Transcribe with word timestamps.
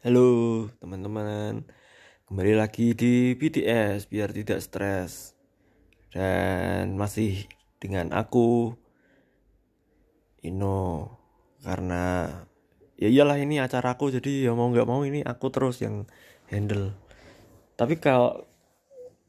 Halo 0.00 0.64
teman-teman, 0.80 1.68
kembali 2.24 2.56
lagi 2.56 2.96
di 2.96 3.36
BTS 3.36 4.08
biar 4.08 4.32
tidak 4.32 4.64
stres 4.64 5.36
dan 6.08 6.96
masih 6.96 7.44
dengan 7.76 8.08
aku 8.16 8.80
Ino 10.40 11.04
karena 11.60 12.32
ya 12.96 13.12
iyalah 13.12 13.44
ini 13.44 13.60
acaraku 13.60 14.08
jadi 14.08 14.48
ya 14.48 14.56
mau 14.56 14.72
nggak 14.72 14.88
mau 14.88 15.04
ini 15.04 15.20
aku 15.20 15.52
terus 15.52 15.84
yang 15.84 16.08
handle. 16.48 16.96
Tapi 17.76 18.00
kalau 18.00 18.48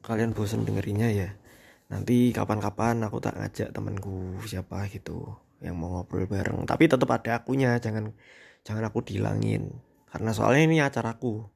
kalian 0.00 0.32
bosan 0.32 0.64
dengerinnya 0.64 1.12
ya 1.12 1.36
nanti 1.92 2.32
kapan-kapan 2.32 2.96
aku 3.04 3.20
tak 3.20 3.36
ngajak 3.36 3.76
temanku 3.76 4.40
siapa 4.48 4.88
gitu 4.88 5.36
yang 5.60 5.76
mau 5.76 6.00
ngobrol 6.00 6.24
bareng. 6.24 6.64
Tapi 6.64 6.88
tetap 6.88 7.12
ada 7.12 7.44
akunya, 7.44 7.76
jangan 7.76 8.16
jangan 8.64 8.88
aku 8.88 9.04
dihilangin 9.04 9.91
karena 10.12 10.30
soalnya 10.36 10.62
ini 10.68 10.76
acaraku. 10.84 11.48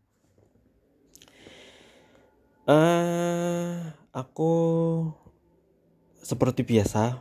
Eh 2.67 2.73
uh, 2.73 3.93
aku 4.17 4.53
seperti 6.17 6.65
biasa 6.65 7.21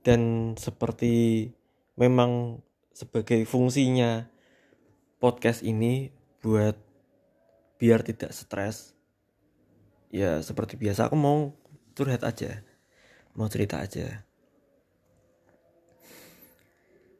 dan 0.00 0.52
seperti 0.56 1.52
memang 2.00 2.64
sebagai 2.96 3.44
fungsinya 3.44 4.26
podcast 5.20 5.60
ini 5.62 6.10
buat 6.40 6.74
biar 7.78 8.00
tidak 8.02 8.32
stres 8.32 8.96
ya 10.10 10.40
seperti 10.40 10.80
biasa 10.80 11.10
aku 11.10 11.16
mau 11.18 11.54
curhat 11.94 12.22
aja 12.22 12.62
mau 13.34 13.50
cerita 13.50 13.82
aja 13.82 14.22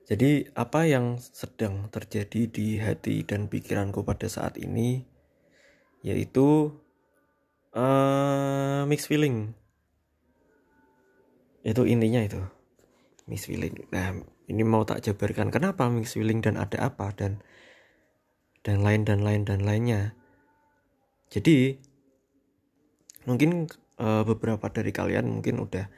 jadi 0.05 0.53
apa 0.53 0.85
yang 0.85 1.17
sedang 1.17 1.89
terjadi 1.89 2.45
di 2.53 2.77
hati 2.77 3.25
dan 3.25 3.49
pikiranku 3.49 4.05
pada 4.05 4.29
saat 4.29 4.61
ini 4.61 5.01
yaitu 6.05 6.77
uh, 7.73 8.85
mixed 8.85 9.09
feeling. 9.09 9.57
Itu 11.65 11.89
intinya 11.89 12.21
itu. 12.21 12.45
Mixed 13.25 13.49
feeling. 13.49 13.89
Nah, 13.89 14.21
ini 14.45 14.61
mau 14.61 14.85
tak 14.85 15.01
jabarkan 15.09 15.49
kenapa 15.49 15.89
mixed 15.89 16.21
feeling 16.21 16.45
dan 16.45 16.61
ada 16.61 16.93
apa 16.93 17.09
dan 17.17 17.41
dan 18.61 18.85
lain 18.85 19.09
dan 19.09 19.25
lain 19.25 19.49
dan 19.49 19.65
lainnya. 19.65 20.13
Jadi 21.33 21.81
mungkin 23.25 23.73
uh, 23.97 24.21
beberapa 24.29 24.69
dari 24.69 24.93
kalian 24.93 25.41
mungkin 25.41 25.65
udah 25.65 25.89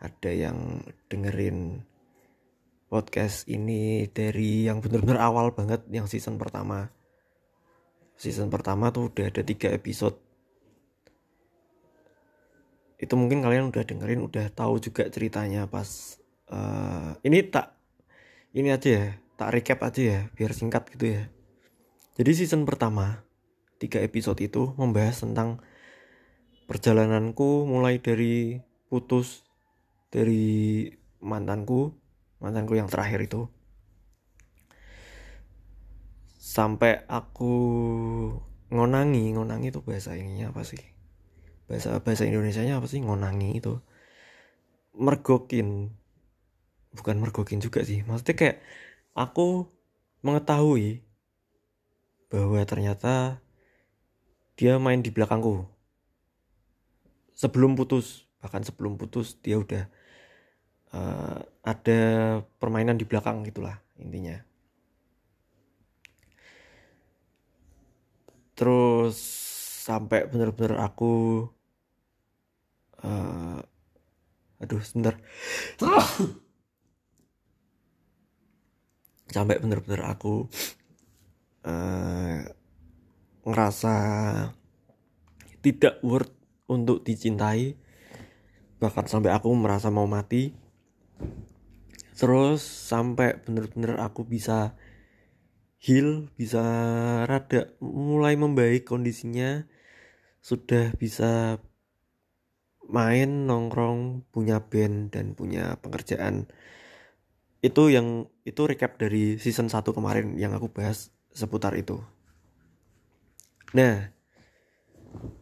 ada 0.00 0.30
yang 0.32 0.80
dengerin 1.12 1.84
podcast 2.90 3.46
ini 3.46 4.10
dari 4.10 4.66
yang 4.66 4.82
bener-bener 4.82 5.22
awal 5.22 5.54
banget 5.54 5.86
yang 5.94 6.10
season 6.10 6.34
pertama. 6.42 6.90
Season 8.18 8.50
pertama 8.50 8.90
tuh 8.90 9.14
udah 9.14 9.30
ada 9.30 9.46
tiga 9.46 9.70
episode. 9.70 10.18
Itu 12.98 13.14
mungkin 13.14 13.46
kalian 13.46 13.70
udah 13.70 13.86
dengerin 13.86 14.20
udah 14.26 14.50
tahu 14.50 14.82
juga 14.82 15.06
ceritanya 15.06 15.70
pas 15.70 16.18
uh, 16.50 17.14
ini 17.22 17.46
tak 17.46 17.78
ini 18.52 18.74
aja 18.74 18.90
ya 18.90 19.06
tak 19.38 19.54
recap 19.54 19.80
aja 19.86 20.02
ya 20.02 20.20
biar 20.34 20.50
singkat 20.50 20.90
gitu 20.92 21.14
ya. 21.14 21.22
Jadi 22.18 22.30
season 22.34 22.66
pertama 22.66 23.22
tiga 23.78 24.02
episode 24.02 24.42
itu 24.42 24.74
membahas 24.76 25.22
tentang 25.22 25.62
perjalananku 26.66 27.70
mulai 27.70 28.02
dari 28.02 28.60
putus 28.90 29.46
dari 30.10 30.90
mantanku 31.22 31.99
mantanku 32.40 32.74
yang 32.74 32.88
terakhir 32.88 33.20
itu. 33.20 33.46
Sampai 36.40 37.04
aku 37.06 37.52
ngonangi 38.72 39.36
ngonangi 39.36 39.70
itu 39.70 39.80
bahasa 39.84 40.16
ininya 40.16 40.50
apa 40.50 40.66
sih? 40.66 40.80
Bahasa 41.70 42.00
bahasa 42.02 42.26
Indonesia 42.26 42.64
nya 42.64 42.80
apa 42.80 42.88
sih? 42.90 42.98
Ngonangi 42.98 43.60
itu. 43.60 43.78
Mergokin. 44.96 45.94
Bukan 46.96 47.16
mergokin 47.22 47.62
juga 47.62 47.86
sih. 47.86 48.02
Maksudnya 48.02 48.34
kayak 48.34 48.56
aku 49.14 49.70
mengetahui 50.26 51.06
bahwa 52.32 52.58
ternyata 52.66 53.38
dia 54.58 54.80
main 54.82 55.04
di 55.04 55.14
belakangku. 55.14 55.70
Sebelum 57.36 57.78
putus. 57.78 58.26
Bahkan 58.40 58.64
sebelum 58.66 58.96
putus 58.96 59.36
dia 59.38 59.60
udah 59.60 59.84
uh, 60.96 61.44
ada 61.60 62.00
permainan 62.56 62.96
di 62.96 63.04
belakang 63.04 63.44
gitulah 63.44 63.76
intinya. 64.00 64.40
Terus 68.56 69.16
sampai 69.80 70.28
bener-bener 70.28 70.76
aku 70.80 71.44
uh, 73.00 73.60
aduh 74.60 74.82
sebentar. 74.84 75.16
Sampai 79.30 79.62
bener-bener 79.62 80.02
aku 80.04 80.50
uh, 81.64 82.42
ngerasa 83.46 83.94
tidak 85.64 86.02
worth 86.04 86.34
untuk 86.68 87.06
dicintai. 87.06 87.78
Bahkan 88.80 89.06
sampai 89.08 89.30
aku 89.32 89.52
merasa 89.56 89.88
mau 89.92 90.08
mati 90.08 90.52
terus 92.20 92.60
sampai 92.60 93.40
bener-bener 93.40 93.96
aku 93.96 94.28
bisa 94.28 94.76
heal 95.80 96.28
bisa 96.36 96.60
rada 97.24 97.72
mulai 97.80 98.36
membaik 98.36 98.84
kondisinya. 98.84 99.64
Sudah 100.44 100.92
bisa 100.96 101.60
main 102.84 103.48
nongkrong 103.48 104.28
punya 104.28 104.60
band 104.60 105.16
dan 105.16 105.32
punya 105.32 105.80
pekerjaan 105.80 106.48
itu 107.60 107.92
yang 107.92 108.28
itu 108.44 108.64
recap 108.64 108.96
dari 108.96 109.36
season 109.36 109.68
1 109.68 109.84
kemarin 109.92 110.36
yang 110.36 110.52
aku 110.56 110.68
bahas 110.72 111.12
seputar 111.32 111.76
itu. 111.76 112.00
Nah 113.72 114.12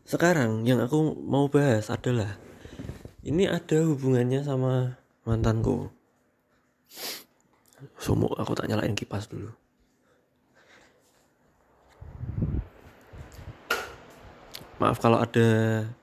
sekarang 0.06 0.66
yang 0.66 0.82
aku 0.82 1.18
mau 1.18 1.50
bahas 1.50 1.90
adalah 1.90 2.38
ini 3.22 3.46
ada 3.46 3.84
hubungannya 3.86 4.42
sama 4.42 4.98
mantanku 5.26 5.97
sumuk 7.99 8.34
aku 8.34 8.59
tak 8.59 8.66
nyalain 8.66 8.94
kipas 8.94 9.31
dulu. 9.31 9.50
Maaf 14.78 15.03
kalau 15.03 15.19
ada 15.19 15.47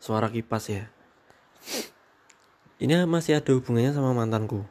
suara 0.03 0.27
kipas 0.27 0.67
ya. 0.67 0.83
Ini 2.75 3.07
masih 3.07 3.39
ada 3.39 3.55
hubungannya 3.55 3.95
sama 3.95 4.11
mantanku. 4.11 4.67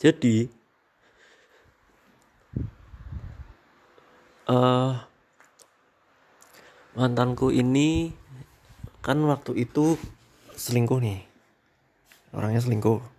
Jadi 0.00 0.48
uh, 4.48 4.96
mantanku 6.96 7.52
ini 7.52 8.16
kan 9.04 9.20
waktu 9.28 9.60
itu 9.60 10.00
selingkuh 10.56 11.00
nih. 11.04 11.20
Orangnya 12.32 12.64
selingkuh 12.64 13.15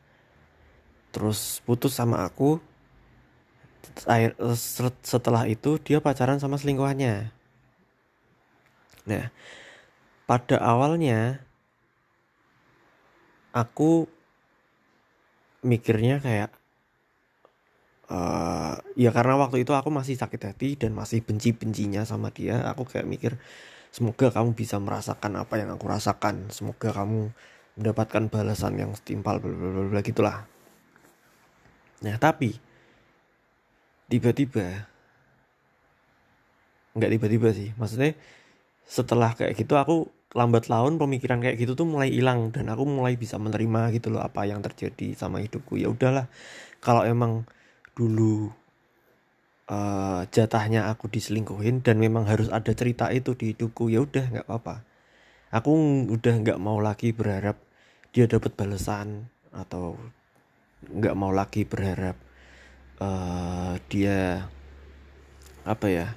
terus 1.17 1.66
putus 1.66 1.97
sama 1.97 2.22
aku. 2.22 2.61
Setelah 5.01 5.50
itu 5.50 5.81
dia 5.81 5.97
pacaran 5.97 6.38
sama 6.38 6.61
selingkuhannya. 6.61 7.33
Nah 9.09 9.33
pada 10.29 10.61
awalnya 10.61 11.41
aku 13.50 14.06
mikirnya 15.66 16.22
kayak 16.22 16.53
uh, 18.13 18.77
ya 18.94 19.09
karena 19.09 19.41
waktu 19.41 19.66
itu 19.66 19.73
aku 19.73 19.89
masih 19.89 20.13
sakit 20.13 20.41
hati 20.53 20.69
dan 20.77 20.94
masih 20.94 21.25
benci-bencinya 21.25 22.06
sama 22.06 22.30
dia 22.30 22.62
aku 22.69 22.86
kayak 22.86 23.09
mikir 23.09 23.33
semoga 23.89 24.30
kamu 24.30 24.53
bisa 24.53 24.77
merasakan 24.77 25.42
apa 25.42 25.57
yang 25.57 25.74
aku 25.74 25.89
rasakan. 25.89 26.53
Semoga 26.53 26.94
kamu 26.94 27.33
mendapatkan 27.81 28.30
balasan 28.30 28.77
yang 28.77 28.94
setimpal 28.94 29.42
bla 29.42 29.50
bla 29.50 29.89
bla 29.89 30.01
gitulah 30.06 30.45
Nah 32.05 32.15
tapi 32.21 32.57
tiba-tiba 34.11 34.88
nggak 36.97 37.11
tiba-tiba 37.17 37.49
sih. 37.53 37.69
Maksudnya 37.77 38.17
setelah 38.88 39.35
kayak 39.38 39.53
gitu 39.59 39.77
aku 39.77 40.09
lambat 40.35 40.67
laun 40.67 40.99
pemikiran 40.99 41.39
kayak 41.39 41.57
gitu 41.57 41.73
tuh 41.73 41.88
mulai 41.88 42.11
hilang 42.11 42.51
dan 42.51 42.67
aku 42.67 42.83
mulai 42.83 43.15
bisa 43.15 43.39
menerima 43.39 43.95
gitu 43.95 44.11
loh 44.11 44.21
apa 44.23 44.44
yang 44.44 44.59
terjadi 44.59 45.13
sama 45.13 45.39
hidupku. 45.41 45.79
Ya 45.79 45.88
udahlah 45.88 46.27
kalau 46.83 47.05
emang 47.07 47.47
dulu 47.97 48.51
uh, 49.71 50.21
jatahnya 50.29 50.91
aku 50.91 51.07
diselingkuhin 51.07 51.81
dan 51.81 51.97
memang 52.01 52.27
harus 52.27 52.51
ada 52.51 52.71
cerita 52.73 53.09
itu 53.13 53.33
di 53.33 53.53
hidupku 53.55 53.88
ya 53.91 54.03
udah 54.03 54.25
nggak 54.33 54.45
apa-apa. 54.49 54.83
Aku 55.53 55.71
udah 56.11 56.33
nggak 56.44 56.59
mau 56.59 56.77
lagi 56.83 57.15
berharap 57.15 57.55
dia 58.11 58.27
dapat 58.27 58.51
balasan 58.57 59.31
atau 59.55 59.95
nggak 60.85 61.15
mau 61.18 61.33
lagi 61.33 61.65
berharap 61.65 62.18
uh, 63.01 63.75
dia 63.89 64.45
apa 65.65 65.88
ya 65.89 66.07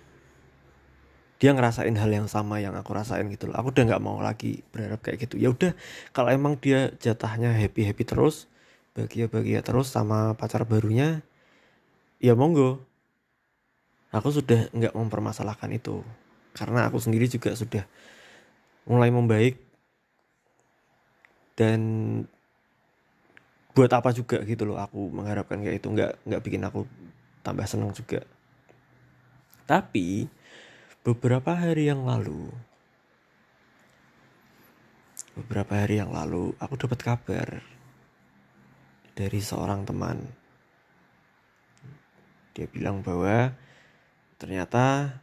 dia 1.40 1.56
ngerasain 1.56 1.96
hal 1.96 2.12
yang 2.12 2.28
sama 2.28 2.60
yang 2.60 2.76
aku 2.76 2.92
rasain 2.92 3.24
gitu 3.32 3.48
loh. 3.48 3.56
Aku 3.56 3.72
udah 3.72 3.88
nggak 3.88 4.04
mau 4.04 4.20
lagi 4.20 4.60
berharap 4.76 5.00
kayak 5.00 5.24
gitu. 5.24 5.40
Ya 5.40 5.48
udah 5.48 5.72
kalau 6.12 6.28
emang 6.28 6.60
dia 6.60 6.92
jatahnya 7.00 7.56
happy 7.56 7.88
happy 7.88 8.04
terus 8.04 8.44
bahagia 8.92 9.24
bahagia 9.32 9.64
terus 9.64 9.88
sama 9.88 10.36
pacar 10.36 10.68
barunya 10.68 11.24
ya 12.20 12.36
monggo. 12.36 12.84
Aku 14.12 14.28
sudah 14.28 14.68
nggak 14.76 14.92
mempermasalahkan 14.92 15.72
itu. 15.72 16.04
Karena 16.52 16.92
aku 16.92 17.00
sendiri 17.00 17.24
juga 17.24 17.56
sudah 17.56 17.88
mulai 18.84 19.08
membaik. 19.08 19.56
Dan 21.56 21.80
buat 23.70 23.90
apa 23.94 24.10
juga 24.10 24.42
gitu 24.42 24.66
loh 24.66 24.78
aku 24.78 25.10
mengharapkan 25.10 25.62
kayak 25.62 25.82
itu. 25.82 25.88
Nggak 25.90 26.12
nggak 26.26 26.42
bikin 26.42 26.62
aku 26.66 26.86
tambah 27.42 27.66
senang 27.66 27.94
juga. 27.94 28.22
Tapi 29.66 30.26
beberapa 31.06 31.54
hari 31.54 31.88
yang 31.88 32.04
lalu 32.04 32.50
beberapa 35.40 35.72
hari 35.78 36.02
yang 36.02 36.12
lalu 36.12 36.52
aku 36.58 36.74
dapat 36.76 37.00
kabar 37.00 37.48
dari 39.14 39.40
seorang 39.40 39.88
teman. 39.88 40.20
Dia 42.52 42.66
bilang 42.68 43.00
bahwa 43.00 43.54
ternyata 44.36 45.16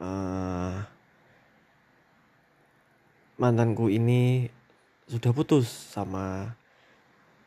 uh, 0.00 0.82
mantanku 3.36 3.92
ini 3.92 4.48
sudah 5.10 5.30
putus 5.34 5.68
sama 5.68 6.56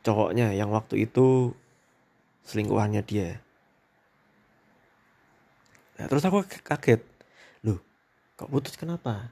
cowoknya 0.05 0.53
yang 0.53 0.69
waktu 0.69 1.09
itu 1.09 1.57
selingkuhannya 2.45 3.01
dia. 3.01 3.41
Nah, 5.97 6.05
terus 6.05 6.21
aku 6.21 6.45
kaget. 6.45 7.01
Kok 8.35 8.51
putus 8.51 8.75
kenapa? 8.75 9.31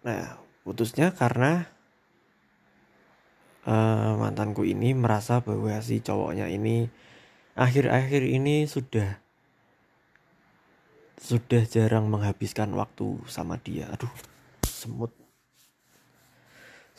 Nah 0.00 0.40
putusnya 0.64 1.12
karena 1.12 1.68
uh, 3.68 4.16
mantanku 4.16 4.64
ini 4.64 4.96
merasa 4.96 5.44
bahwa 5.44 5.76
si 5.84 6.00
cowoknya 6.00 6.48
ini 6.48 6.88
akhir-akhir 7.52 8.24
ini 8.24 8.64
sudah 8.64 9.20
sudah 11.20 11.68
jarang 11.68 12.08
menghabiskan 12.08 12.72
waktu 12.72 13.20
sama 13.28 13.60
dia. 13.60 13.92
Aduh 13.92 14.12
semut 14.64 15.12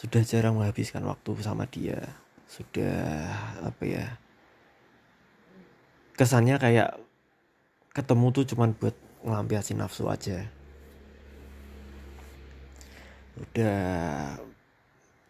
sudah 0.01 0.25
jarang 0.25 0.57
menghabiskan 0.57 1.05
waktu 1.05 1.29
sama 1.45 1.69
dia. 1.69 2.01
Sudah 2.49 3.29
apa 3.61 3.83
ya 3.85 4.05
kesannya 6.17 6.57
kayak 6.57 6.97
ketemu 7.93 8.25
tuh 8.33 8.45
cuman 8.49 8.73
buat 8.73 8.97
ngelampiasin 9.21 9.77
nafsu 9.77 10.09
aja. 10.09 10.49
Udah 13.37 13.77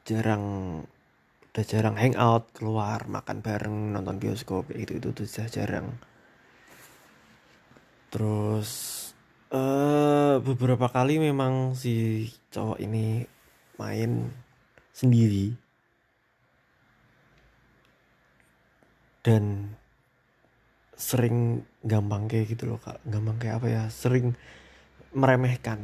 jarang 0.08 0.44
udah 1.52 1.66
jarang 1.68 2.00
hangout 2.00 2.48
keluar 2.56 3.12
makan 3.12 3.44
bareng 3.44 3.92
nonton 3.92 4.24
bioskop 4.24 4.72
itu 4.72 5.04
itu 5.04 5.12
tuh 5.12 5.28
sudah 5.28 5.52
jarang. 5.52 6.00
Terus 8.08 8.72
uh, 9.52 10.40
beberapa 10.40 10.88
kali 10.88 11.20
memang 11.20 11.76
si 11.76 12.28
cowok 12.56 12.80
ini 12.80 13.28
main 13.76 14.32
sendiri. 15.02 15.58
Dan 19.26 19.74
sering 20.94 21.66
gampang 21.82 22.30
kayak 22.30 22.54
gitu 22.54 22.70
loh 22.70 22.78
kak. 22.78 23.02
Gampang 23.10 23.42
kayak 23.42 23.62
apa 23.62 23.68
ya? 23.70 23.84
Sering 23.90 24.38
meremehkan. 25.18 25.82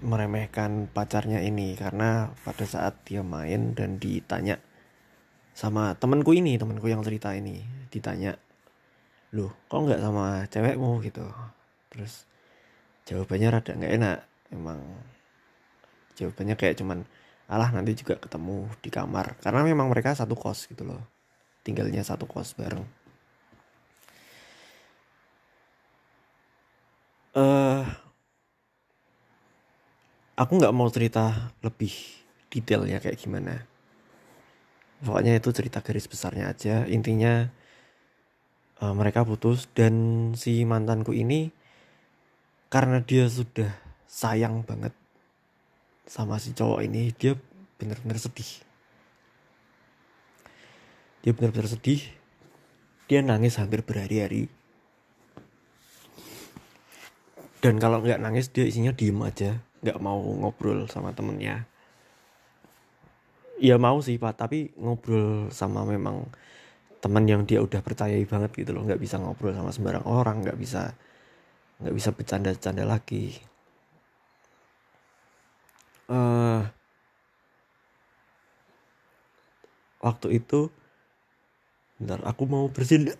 Meremehkan 0.00 0.88
pacarnya 0.92 1.40
ini 1.40 1.76
karena 1.76 2.32
pada 2.44 2.64
saat 2.68 3.00
dia 3.04 3.20
main 3.24 3.72
dan 3.76 4.00
ditanya 4.00 4.60
sama 5.52 5.92
temanku 5.92 6.32
ini 6.32 6.56
temanku 6.56 6.88
yang 6.88 7.04
cerita 7.04 7.36
ini 7.36 7.60
ditanya 7.92 8.32
loh 9.36 9.52
kok 9.68 9.76
nggak 9.76 10.00
sama 10.00 10.48
cewekmu? 10.48 11.04
gitu. 11.04 11.26
Terus 11.92 12.24
jawabannya 13.04 13.48
rada 13.52 13.72
nggak 13.76 13.94
enak. 14.00 14.18
Emang 14.56 14.80
jawabannya 16.16 16.56
kayak 16.56 16.80
cuman 16.80 17.04
alah 17.50 17.74
nanti 17.74 17.98
juga 17.98 18.14
ketemu 18.14 18.70
di 18.78 18.88
kamar. 18.94 19.34
Karena 19.42 19.66
memang 19.66 19.90
mereka 19.90 20.14
satu 20.14 20.38
kos 20.38 20.70
gitu 20.70 20.86
loh. 20.86 21.02
Tinggalnya 21.66 22.06
satu 22.06 22.24
kos 22.30 22.54
bareng. 22.54 22.86
Uh, 27.30 27.82
aku 30.38 30.52
nggak 30.58 30.74
mau 30.74 30.86
cerita 30.90 31.50
lebih 31.66 31.90
detailnya 32.50 33.02
kayak 33.02 33.18
gimana. 33.18 33.66
Pokoknya 35.02 35.34
itu 35.34 35.50
cerita 35.50 35.82
garis 35.82 36.06
besarnya 36.06 36.54
aja. 36.54 36.86
Intinya 36.86 37.50
uh, 38.78 38.94
mereka 38.94 39.26
putus 39.26 39.66
dan 39.74 39.94
si 40.38 40.62
mantanku 40.62 41.10
ini 41.10 41.50
karena 42.70 43.02
dia 43.02 43.26
sudah 43.26 43.74
sayang 44.06 44.62
banget 44.62 44.94
sama 46.10 46.42
si 46.42 46.50
cowok 46.50 46.82
ini 46.82 47.14
dia 47.14 47.38
benar-benar 47.78 48.18
sedih. 48.18 48.50
Dia 51.22 51.30
benar-benar 51.30 51.70
sedih. 51.70 52.02
Dia 53.06 53.22
nangis 53.22 53.62
hampir 53.62 53.86
berhari-hari. 53.86 54.50
Dan 57.62 57.78
kalau 57.78 58.02
nggak 58.02 58.18
nangis 58.18 58.50
dia 58.50 58.66
isinya 58.66 58.90
diem 58.90 59.22
aja. 59.22 59.62
Nggak 59.86 60.02
mau 60.02 60.18
ngobrol 60.18 60.90
sama 60.90 61.14
temennya. 61.14 61.70
Ya 63.62 63.78
mau 63.78 64.02
sih 64.02 64.18
pak. 64.18 64.34
Tapi 64.34 64.74
ngobrol 64.74 65.54
sama 65.54 65.86
memang 65.86 66.26
teman 66.98 67.22
yang 67.30 67.46
dia 67.46 67.62
udah 67.62 67.86
percayai 67.86 68.26
banget 68.26 68.50
gitu 68.58 68.74
loh. 68.74 68.82
Nggak 68.82 68.98
bisa 68.98 69.14
ngobrol 69.22 69.54
sama 69.54 69.70
sembarang 69.70 70.02
orang 70.10 70.42
nggak 70.42 70.58
bisa 70.58 70.90
nggak 71.80 71.94
bisa 71.94 72.10
bercanda-canda 72.12 72.84
lagi 72.84 73.49
uh, 76.10 76.66
waktu 80.02 80.42
itu 80.42 80.68
bentar 82.02 82.20
aku 82.26 82.42
mau 82.50 82.66
bersin. 82.68 83.14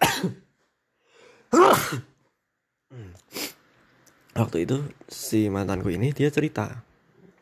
Waktu 4.30 4.64
itu 4.64 4.76
si 5.10 5.52
mantanku 5.52 5.92
ini 5.92 6.16
dia 6.16 6.30
cerita 6.32 6.80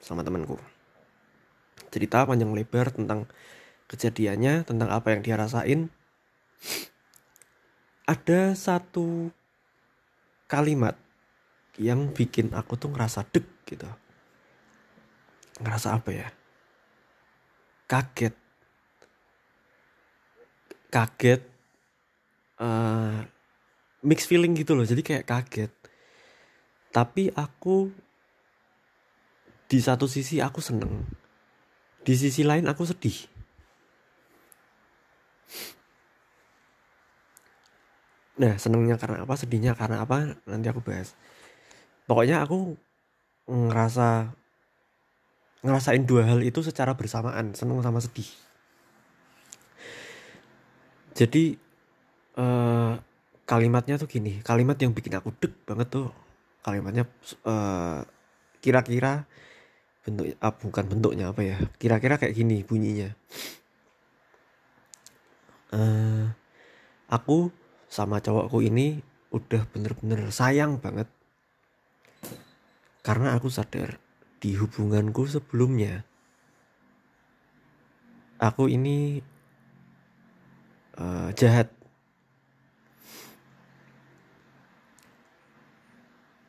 sama 0.02 0.26
temanku. 0.26 0.59
Cerita 1.95 2.26
panjang 2.26 2.50
lebar 2.52 2.90
tentang 2.90 3.31
kejadiannya 3.87 4.67
tentang 4.67 4.90
apa 4.90 5.14
yang 5.14 5.21
dia 5.23 5.38
rasain. 5.38 5.93
Ada 8.09 8.57
satu 8.57 9.31
kalimat 10.49 10.97
yang 11.78 12.11
bikin 12.11 12.50
aku 12.57 12.75
tuh 12.75 12.90
ngerasa 12.90 13.23
deg 13.31 13.47
gitu 13.69 13.87
ngerasa 15.62 15.99
apa 15.99 16.11
ya? 16.11 16.29
Kaget. 17.88 18.35
Kaget 20.88 21.43
uh, 22.59 23.23
mix 24.03 24.27
feeling 24.27 24.55
gitu 24.59 24.75
loh. 24.75 24.87
Jadi 24.87 25.03
kayak 25.03 25.27
kaget. 25.27 25.73
Tapi 26.91 27.31
aku 27.35 27.93
di 29.69 29.79
satu 29.79 30.09
sisi 30.09 30.41
aku 30.41 30.65
seneng. 30.65 31.05
Di 32.03 32.17
sisi 32.17 32.41
lain 32.41 32.65
aku 32.65 32.88
sedih. 32.88 33.29
Nah 38.38 38.55
senengnya 38.57 38.95
karena 38.97 39.27
apa 39.27 39.35
sedihnya 39.35 39.75
karena 39.75 40.07
apa 40.07 40.38
nanti 40.47 40.67
aku 40.71 40.81
bahas. 40.81 41.12
Pokoknya 42.09 42.41
aku 42.47 42.79
ngerasa 43.50 44.33
ngerasain 45.62 46.07
dua 46.07 46.23
hal 46.27 46.41
itu 46.47 46.62
secara 46.62 46.95
bersamaan 46.95 47.55
seneng 47.55 47.83
sama 47.83 47.99
sedih. 47.99 48.29
Jadi 51.19 51.59
uh, 52.38 52.95
kalimatnya 53.43 53.99
tuh 53.99 54.07
gini 54.07 54.38
kalimat 54.47 54.79
yang 54.79 54.95
bikin 54.95 55.19
aku 55.19 55.35
deg 55.35 55.50
banget 55.67 55.91
tuh 55.91 56.15
kalimatnya 56.62 57.11
uh, 57.43 58.07
kira-kira 58.62 59.27
bentuk 60.07 60.31
uh, 60.38 60.55
bukan 60.55 60.85
bentuknya 60.87 61.35
apa 61.35 61.43
ya 61.43 61.57
kira-kira 61.81 62.23
kayak 62.23 62.38
gini 62.38 62.62
bunyinya. 62.62 63.11
Uh, 65.69 66.31
aku 67.11 67.50
sama 67.91 68.23
cowokku 68.23 68.62
ini 68.62 69.03
udah 69.35 69.67
bener-bener 69.75 70.31
sayang 70.31 70.79
banget. 70.79 71.11
Karena 73.03 73.35
aku 73.35 73.49
sadar 73.49 73.99
di 74.38 74.54
hubunganku 74.54 75.26
sebelumnya. 75.26 76.07
Aku 78.38 78.71
ini 78.71 79.18
uh, 80.95 81.30
jahat. 81.35 81.75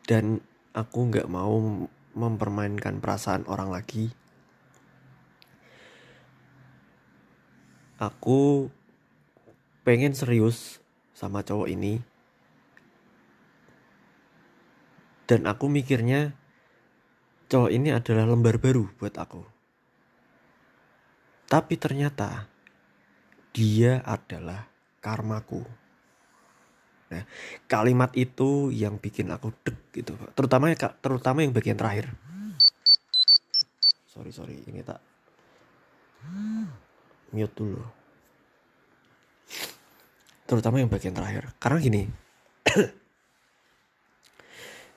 Dan 0.06 0.42
aku 0.74 1.10
nggak 1.10 1.30
mau 1.30 1.86
mempermainkan 2.18 2.98
perasaan 2.98 3.46
orang 3.46 3.70
lagi. 3.70 4.10
Aku 8.02 8.72
pengen 9.86 10.14
serius 10.18 10.82
sama 11.14 11.46
cowok 11.46 11.70
ini. 11.70 12.02
Dan 15.30 15.46
aku 15.46 15.70
mikirnya 15.70 16.39
cowok 17.50 17.72
ini 17.74 17.90
adalah 17.92 18.30
lembar 18.30 18.62
baru 18.62 18.88
buat 19.02 19.18
aku 19.18 19.42
tapi 21.50 21.74
ternyata 21.76 22.46
dia 23.52 24.06
adalah 24.06 24.70
karmaku 25.02 25.66
Nah, 27.10 27.26
kalimat 27.66 28.14
itu 28.14 28.70
yang 28.70 29.02
bikin 29.02 29.34
aku 29.34 29.50
deg 29.66 29.78
gitu, 29.98 30.14
terutama 30.38 30.70
terutama 30.78 31.42
yang 31.42 31.50
bagian 31.50 31.74
terakhir. 31.74 32.14
Sorry 34.06 34.30
sorry, 34.30 34.62
ini 34.70 34.86
tak 34.86 35.02
mute 37.34 37.54
dulu. 37.58 37.82
Terutama 40.46 40.82
yang 40.82 40.90
bagian 40.90 41.18
terakhir, 41.18 41.50
karena 41.58 41.78
gini. 41.82 42.04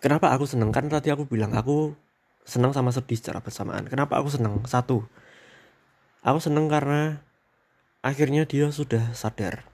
Kenapa 0.04 0.37
aku 0.37 0.44
seneng? 0.44 0.68
Kan 0.68 0.92
tadi 0.92 1.09
aku 1.12 1.25
bilang 1.25 1.56
aku 1.56 1.97
senang 2.42 2.75
sama 2.75 2.90
sedih 2.90 3.18
secara 3.18 3.38
bersamaan. 3.38 3.87
Kenapa 3.87 4.18
aku 4.18 4.30
senang? 4.32 4.62
Satu, 4.66 5.06
aku 6.22 6.38
seneng 6.42 6.66
karena 6.66 7.22
akhirnya 8.02 8.46
dia 8.46 8.70
sudah 8.75 9.14
sadar 9.14 9.66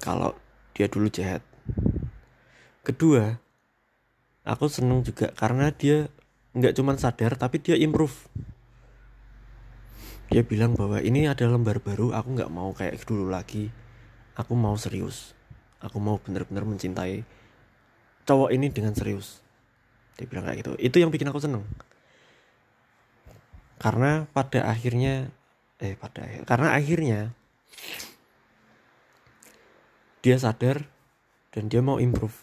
kalau 0.00 0.34
dia 0.74 0.86
dulu 0.88 1.10
jahat. 1.12 1.44
Kedua, 2.80 3.38
aku 4.42 4.66
seneng 4.66 5.04
juga 5.04 5.30
karena 5.36 5.70
dia 5.70 6.08
nggak 6.56 6.74
cuma 6.74 6.96
sadar 6.96 7.36
tapi 7.36 7.62
dia 7.62 7.76
improve. 7.78 8.26
Dia 10.30 10.46
bilang 10.46 10.78
bahwa 10.78 11.02
ini 11.02 11.26
ada 11.26 11.42
lembar 11.50 11.82
baru, 11.82 12.14
aku 12.14 12.38
nggak 12.38 12.50
mau 12.54 12.70
kayak 12.70 13.02
dulu 13.02 13.30
lagi. 13.30 13.70
Aku 14.38 14.54
mau 14.54 14.78
serius. 14.78 15.34
Aku 15.82 15.98
mau 15.98 16.22
benar-benar 16.22 16.62
mencintai 16.62 17.26
cowok 18.24 18.54
ini 18.54 18.70
dengan 18.70 18.94
serius. 18.94 19.42
Dia 20.20 20.28
bilang 20.28 20.44
kayak 20.44 20.60
gitu. 20.60 20.70
Itu 20.76 20.96
yang 21.00 21.08
bikin 21.08 21.32
aku 21.32 21.40
seneng. 21.40 21.64
Karena 23.80 24.28
pada 24.36 24.68
akhirnya 24.68 25.32
eh 25.80 25.96
pada 25.96 26.28
akhir 26.28 26.44
karena 26.44 26.68
akhirnya 26.76 27.20
dia 30.20 30.36
sadar 30.36 30.84
dan 31.56 31.72
dia 31.72 31.80
mau 31.80 31.96
improve. 31.96 32.36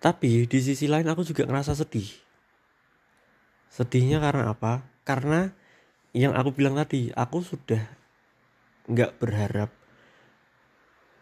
Tapi 0.00 0.44
di 0.44 0.58
sisi 0.60 0.84
lain 0.84 1.08
aku 1.08 1.24
juga 1.24 1.48
ngerasa 1.48 1.72
sedih. 1.72 2.08
Sedihnya 3.72 4.20
karena 4.20 4.52
apa? 4.52 4.84
Karena 5.08 5.48
yang 6.12 6.36
aku 6.36 6.52
bilang 6.56 6.76
tadi, 6.76 7.08
aku 7.12 7.40
sudah 7.40 7.84
nggak 8.90 9.16
berharap 9.16 9.70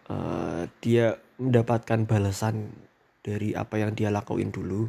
uh, 0.08 0.64
dia 0.84 1.16
mendapatkan 1.38 2.04
balasan 2.04 2.72
dari 3.24 3.54
apa 3.54 3.80
yang 3.80 3.92
dia 3.94 4.08
lakuin 4.08 4.50
dulu. 4.52 4.88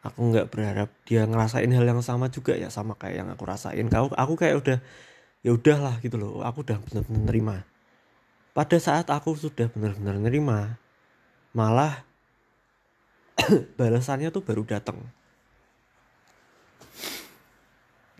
Aku 0.00 0.32
nggak 0.32 0.48
berharap 0.48 0.88
dia 1.04 1.28
ngerasain 1.28 1.68
hal 1.68 1.84
yang 1.84 2.00
sama 2.00 2.32
juga 2.32 2.56
ya 2.56 2.72
sama 2.72 2.96
kayak 2.96 3.16
yang 3.20 3.28
aku 3.28 3.44
rasain. 3.44 3.84
Kau 3.92 4.08
aku 4.16 4.34
kayak 4.38 4.56
udah 4.56 4.78
ya 5.40 5.56
udahlah 5.56 5.96
gitu 6.04 6.20
loh 6.20 6.44
aku 6.44 6.60
udah 6.64 6.76
benar-benar 6.84 7.22
nerima 7.24 7.56
pada 8.52 8.76
saat 8.76 9.08
aku 9.08 9.32
sudah 9.32 9.72
benar-benar 9.72 10.20
nerima 10.20 10.76
malah 11.56 12.04
balasannya 13.80 14.28
tuh 14.28 14.44
baru 14.44 14.68
datang 14.68 15.00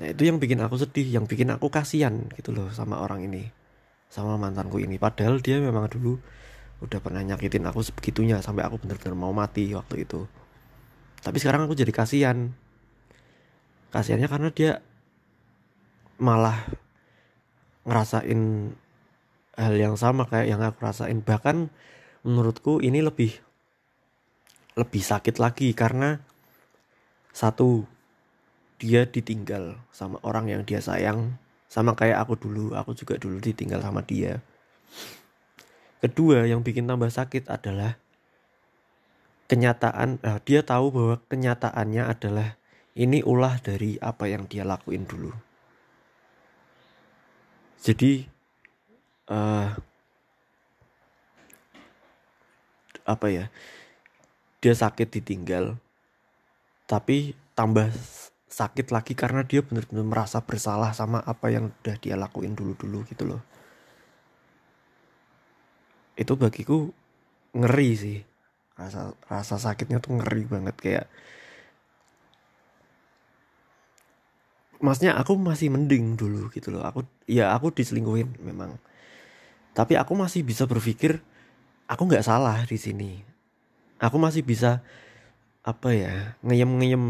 nah 0.00 0.08
itu 0.08 0.25
yang 0.25 0.40
bikin 0.40 0.64
aku 0.64 0.80
sedih 0.80 1.20
yang 1.20 1.28
bikin 1.28 1.52
aku 1.52 1.68
kasihan 1.68 2.25
gitu 2.40 2.56
loh 2.56 2.72
sama 2.72 3.04
orang 3.04 3.28
ini 3.28 3.52
sama 4.11 4.35
mantanku 4.37 4.83
ini. 4.83 4.99
Padahal 4.99 5.38
dia 5.38 5.62
memang 5.62 5.87
dulu 5.87 6.19
udah 6.83 6.99
pernah 6.99 7.23
nyakitin 7.23 7.64
aku 7.64 7.81
sebegitunya 7.87 8.43
sampai 8.43 8.67
aku 8.67 8.83
benar-benar 8.83 9.14
mau 9.14 9.31
mati 9.31 9.71
waktu 9.73 10.05
itu. 10.05 10.26
Tapi 11.23 11.37
sekarang 11.38 11.71
aku 11.71 11.79
jadi 11.79 11.95
kasihan. 11.95 12.50
Kasihannya 13.95 14.29
karena 14.29 14.49
dia 14.50 14.73
malah 16.21 16.69
ngerasain 17.87 18.75
hal 19.57 19.75
yang 19.79 19.95
sama 19.95 20.26
kayak 20.26 20.47
yang 20.50 20.61
aku 20.61 20.83
rasain. 20.83 21.23
Bahkan 21.23 21.71
menurutku 22.26 22.83
ini 22.83 23.00
lebih 23.00 23.38
lebih 24.79 25.02
sakit 25.02 25.37
lagi 25.38 25.73
karena 25.76 26.23
satu 27.31 27.85
dia 28.81 29.05
ditinggal 29.05 29.76
sama 29.93 30.17
orang 30.25 30.49
yang 30.49 30.62
dia 30.64 30.81
sayang 30.81 31.37
sama 31.71 31.95
kayak 31.95 32.27
aku 32.27 32.35
dulu 32.35 32.75
aku 32.75 32.99
juga 32.99 33.15
dulu 33.15 33.39
ditinggal 33.39 33.79
sama 33.79 34.03
dia. 34.03 34.43
Kedua 36.03 36.50
yang 36.50 36.67
bikin 36.67 36.91
tambah 36.91 37.07
sakit 37.07 37.47
adalah 37.47 37.95
kenyataan 39.47 40.19
eh, 40.19 40.39
dia 40.43 40.67
tahu 40.67 40.91
bahwa 40.91 41.17
kenyataannya 41.31 42.03
adalah 42.11 42.59
ini 42.99 43.23
ulah 43.23 43.62
dari 43.62 44.03
apa 44.03 44.27
yang 44.27 44.50
dia 44.50 44.67
lakuin 44.67 45.07
dulu. 45.07 45.31
Jadi 47.81 48.27
uh, 49.31 49.73
apa 53.07 53.27
ya 53.31 53.47
dia 54.61 54.75
sakit 54.77 55.09
ditinggal 55.09 55.81
tapi 56.85 57.33
tambah 57.57 57.89
sakit 58.50 58.90
lagi 58.90 59.14
karena 59.14 59.47
dia 59.47 59.62
benar-benar 59.62 60.02
merasa 60.02 60.42
bersalah 60.42 60.90
sama 60.90 61.23
apa 61.23 61.54
yang 61.54 61.71
udah 61.71 61.97
dia 62.02 62.19
lakuin 62.19 62.59
dulu-dulu 62.59 63.07
gitu 63.07 63.25
loh. 63.30 63.42
Itu 66.19 66.35
bagiku 66.35 66.90
ngeri 67.54 67.90
sih. 67.95 68.19
Rasa 68.75 69.14
rasa 69.30 69.57
sakitnya 69.57 70.02
tuh 70.02 70.19
ngeri 70.19 70.42
banget 70.50 70.76
kayak 70.83 71.07
maksudnya 74.83 75.14
aku 75.14 75.38
masih 75.38 75.71
mending 75.71 76.19
dulu 76.19 76.50
gitu 76.50 76.75
loh. 76.75 76.83
Aku 76.83 77.07
ya 77.30 77.54
aku 77.54 77.71
diselingkuhin 77.71 78.35
memang. 78.42 78.83
Tapi 79.78 79.95
aku 79.95 80.19
masih 80.19 80.42
bisa 80.42 80.66
berpikir 80.66 81.23
aku 81.87 82.02
nggak 82.02 82.26
salah 82.26 82.66
di 82.66 82.75
sini. 82.75 83.23
Aku 84.02 84.19
masih 84.19 84.42
bisa 84.42 84.83
apa 85.62 85.95
ya 85.95 86.35
ngeyem 86.42 86.71
ngeyem 86.83 87.04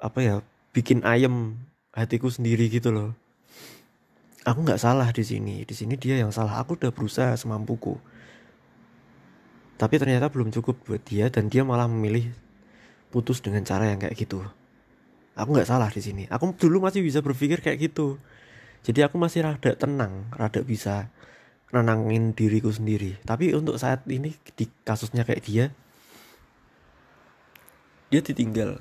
apa 0.00 0.18
ya 0.20 0.34
bikin 0.76 1.02
ayam 1.06 1.56
hatiku 1.96 2.28
sendiri 2.28 2.68
gitu 2.68 2.92
loh. 2.92 3.10
Aku 4.46 4.62
nggak 4.62 4.78
salah 4.78 5.08
di 5.10 5.24
sini. 5.26 5.66
Di 5.66 5.74
sini 5.74 5.98
dia 5.98 6.20
yang 6.20 6.30
salah. 6.30 6.60
Aku 6.62 6.78
udah 6.78 6.92
berusaha 6.92 7.34
semampuku. 7.34 7.98
Tapi 9.76 9.94
ternyata 10.00 10.32
belum 10.32 10.54
cukup 10.54 10.80
buat 10.86 11.02
dia 11.04 11.28
dan 11.28 11.52
dia 11.52 11.66
malah 11.66 11.90
memilih 11.90 12.30
putus 13.10 13.42
dengan 13.42 13.64
cara 13.64 13.90
yang 13.90 14.00
kayak 14.00 14.16
gitu. 14.16 14.44
Aku 15.36 15.52
nggak 15.52 15.68
salah 15.68 15.92
di 15.92 16.00
sini. 16.00 16.24
Aku 16.32 16.52
dulu 16.56 16.80
masih 16.80 17.04
bisa 17.04 17.20
berpikir 17.20 17.60
kayak 17.60 17.92
gitu. 17.92 18.16
Jadi 18.86 19.02
aku 19.02 19.18
masih 19.18 19.44
rada 19.44 19.74
tenang 19.76 20.30
rada 20.32 20.62
bisa 20.62 21.10
nenangin 21.74 22.32
diriku 22.32 22.70
sendiri. 22.72 23.18
Tapi 23.26 23.52
untuk 23.52 23.76
saat 23.76 24.06
ini 24.08 24.32
di 24.54 24.64
kasusnya 24.86 25.26
kayak 25.26 25.42
dia 25.44 25.64
dia 28.06 28.20
ditinggal 28.22 28.78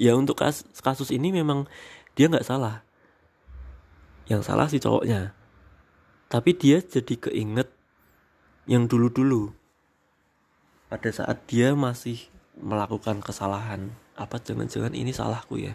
ya 0.00 0.14
untuk 0.18 0.38
kas 0.38 0.66
kasus 0.82 1.14
ini 1.14 1.30
memang 1.30 1.66
dia 2.14 2.30
nggak 2.30 2.46
salah. 2.46 2.82
Yang 4.30 4.42
salah 4.48 4.66
si 4.70 4.78
cowoknya. 4.80 5.36
Tapi 6.30 6.50
dia 6.56 6.80
jadi 6.80 7.14
keinget 7.14 7.68
yang 8.64 8.88
dulu-dulu. 8.88 9.52
Pada 10.88 11.10
saat 11.10 11.44
dia 11.50 11.74
masih 11.76 12.30
melakukan 12.58 13.18
kesalahan 13.20 13.90
apa 14.14 14.38
jangan-jangan 14.38 14.94
ini 14.94 15.10
salahku 15.10 15.58
ya? 15.58 15.74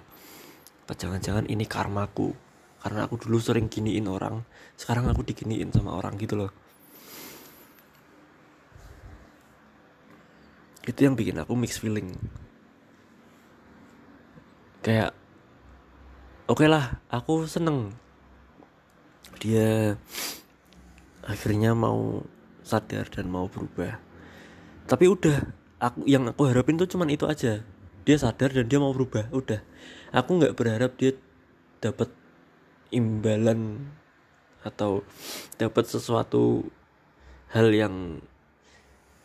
Apa 0.88 0.96
jangan-jangan 0.96 1.46
ini 1.52 1.68
karmaku? 1.68 2.34
Karena 2.80 3.04
aku 3.04 3.20
dulu 3.20 3.38
sering 3.44 3.68
giniin 3.68 4.08
orang 4.08 4.40
sekarang 4.80 5.12
aku 5.12 5.28
diginiin 5.28 5.76
sama 5.76 5.92
orang 6.00 6.16
gitu 6.16 6.40
loh. 6.40 6.52
Itu 10.88 11.04
yang 11.04 11.20
bikin 11.20 11.38
aku 11.44 11.54
mix 11.60 11.78
feeling 11.78 12.16
kayak 14.90 15.14
oke 16.50 16.66
okay 16.66 16.68
lah 16.68 16.98
aku 17.14 17.46
seneng. 17.46 17.94
Dia 19.38 19.94
akhirnya 21.22 21.78
mau 21.78 22.26
sadar 22.66 23.06
dan 23.14 23.30
mau 23.30 23.46
berubah. 23.46 24.02
Tapi 24.90 25.06
udah 25.06 25.46
aku 25.78 26.10
yang 26.10 26.26
aku 26.34 26.50
harapin 26.50 26.82
tuh 26.82 26.90
cuman 26.90 27.14
itu 27.14 27.30
aja. 27.30 27.62
Dia 28.02 28.18
sadar 28.18 28.50
dan 28.50 28.66
dia 28.66 28.82
mau 28.82 28.90
berubah 28.90 29.30
udah. 29.30 29.62
Aku 30.10 30.42
nggak 30.42 30.58
berharap 30.58 30.98
dia 30.98 31.14
dapat 31.86 32.10
imbalan 32.90 33.94
atau 34.66 35.06
dapat 35.62 35.86
sesuatu 35.86 36.66
hal 37.54 37.70
yang 37.70 38.26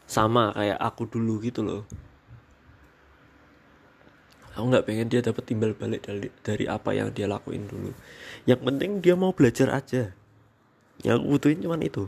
sama 0.04 0.52
kayak 0.52 0.76
aku 0.76 1.09
dulu 1.09 1.40
gitu 1.40 1.64
loh 1.64 1.83
aku 4.55 4.65
nggak 4.71 4.87
pengen 4.87 5.11
dia 5.11 5.21
dapat 5.21 5.43
timbal 5.45 5.75
balik 5.75 6.07
dari 6.07 6.31
dari 6.47 6.65
apa 6.71 6.95
yang 6.95 7.11
dia 7.11 7.27
lakuin 7.27 7.67
dulu. 7.67 7.91
Yang 8.47 8.61
penting 8.63 8.91
dia 9.03 9.15
mau 9.19 9.35
belajar 9.35 9.75
aja. 9.75 10.15
Yang 11.03 11.15
aku 11.19 11.27
butuhin 11.37 11.59
cuman 11.61 11.83
itu. 11.83 12.07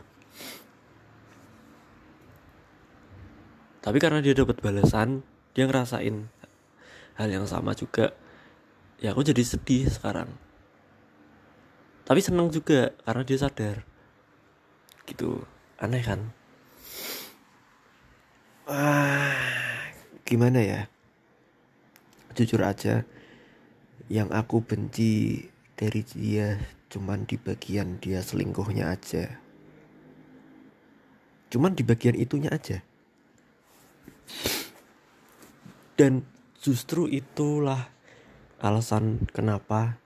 Tapi 3.82 3.98
karena 4.02 4.18
dia 4.22 4.34
dapat 4.34 4.58
balasan 4.62 5.22
dia 5.54 5.66
ngerasain 5.66 6.26
hal 7.16 7.28
yang 7.30 7.46
sama 7.46 7.72
juga 7.72 8.14
ya 9.02 9.10
aku 9.10 9.26
jadi 9.26 9.42
sedih 9.42 9.90
sekarang. 9.90 10.30
Tapi 12.06 12.22
seneng 12.22 12.54
juga 12.54 12.94
karena 13.02 13.22
dia 13.26 13.38
sadar. 13.42 13.82
Gitu. 15.02 15.42
Aneh 15.82 16.02
kan? 16.02 16.30
Ah 18.66 19.46
gimana 20.26 20.58
ya 20.58 20.90
jujur 22.36 22.60
aja 22.60 23.08
yang 24.12 24.28
aku 24.28 24.60
benci 24.60 25.48
dari 25.72 26.04
dia 26.04 26.60
cuman 26.92 27.24
di 27.24 27.40
bagian 27.40 27.98
dia 27.98 28.20
selingkuhnya 28.20 28.92
aja 28.92 29.40
cuman 31.50 31.72
di 31.72 31.82
bagian 31.82 32.14
itunya 32.14 32.52
aja 32.52 32.84
dan 35.96 36.22
justru 36.60 37.08
itulah 37.08 37.88
alasan 38.60 39.24
kenapa 39.32 39.96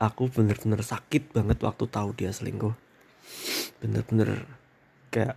aku 0.00 0.32
bener-bener 0.32 0.80
sakit 0.80 1.36
banget 1.36 1.60
waktu 1.60 1.84
tahu 1.84 2.16
dia 2.16 2.32
selingkuh 2.32 2.72
bener-bener 3.84 4.48
kayak 5.12 5.36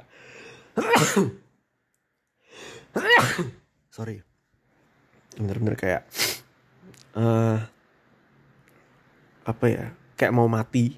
sorry 3.92 4.24
bener-bener 5.38 5.75
kayak 5.78 6.02
uh, 7.18 7.58
apa 9.44 9.66
ya 9.68 9.86
kayak 10.16 10.36
mau 10.36 10.48
mati. 10.50 10.98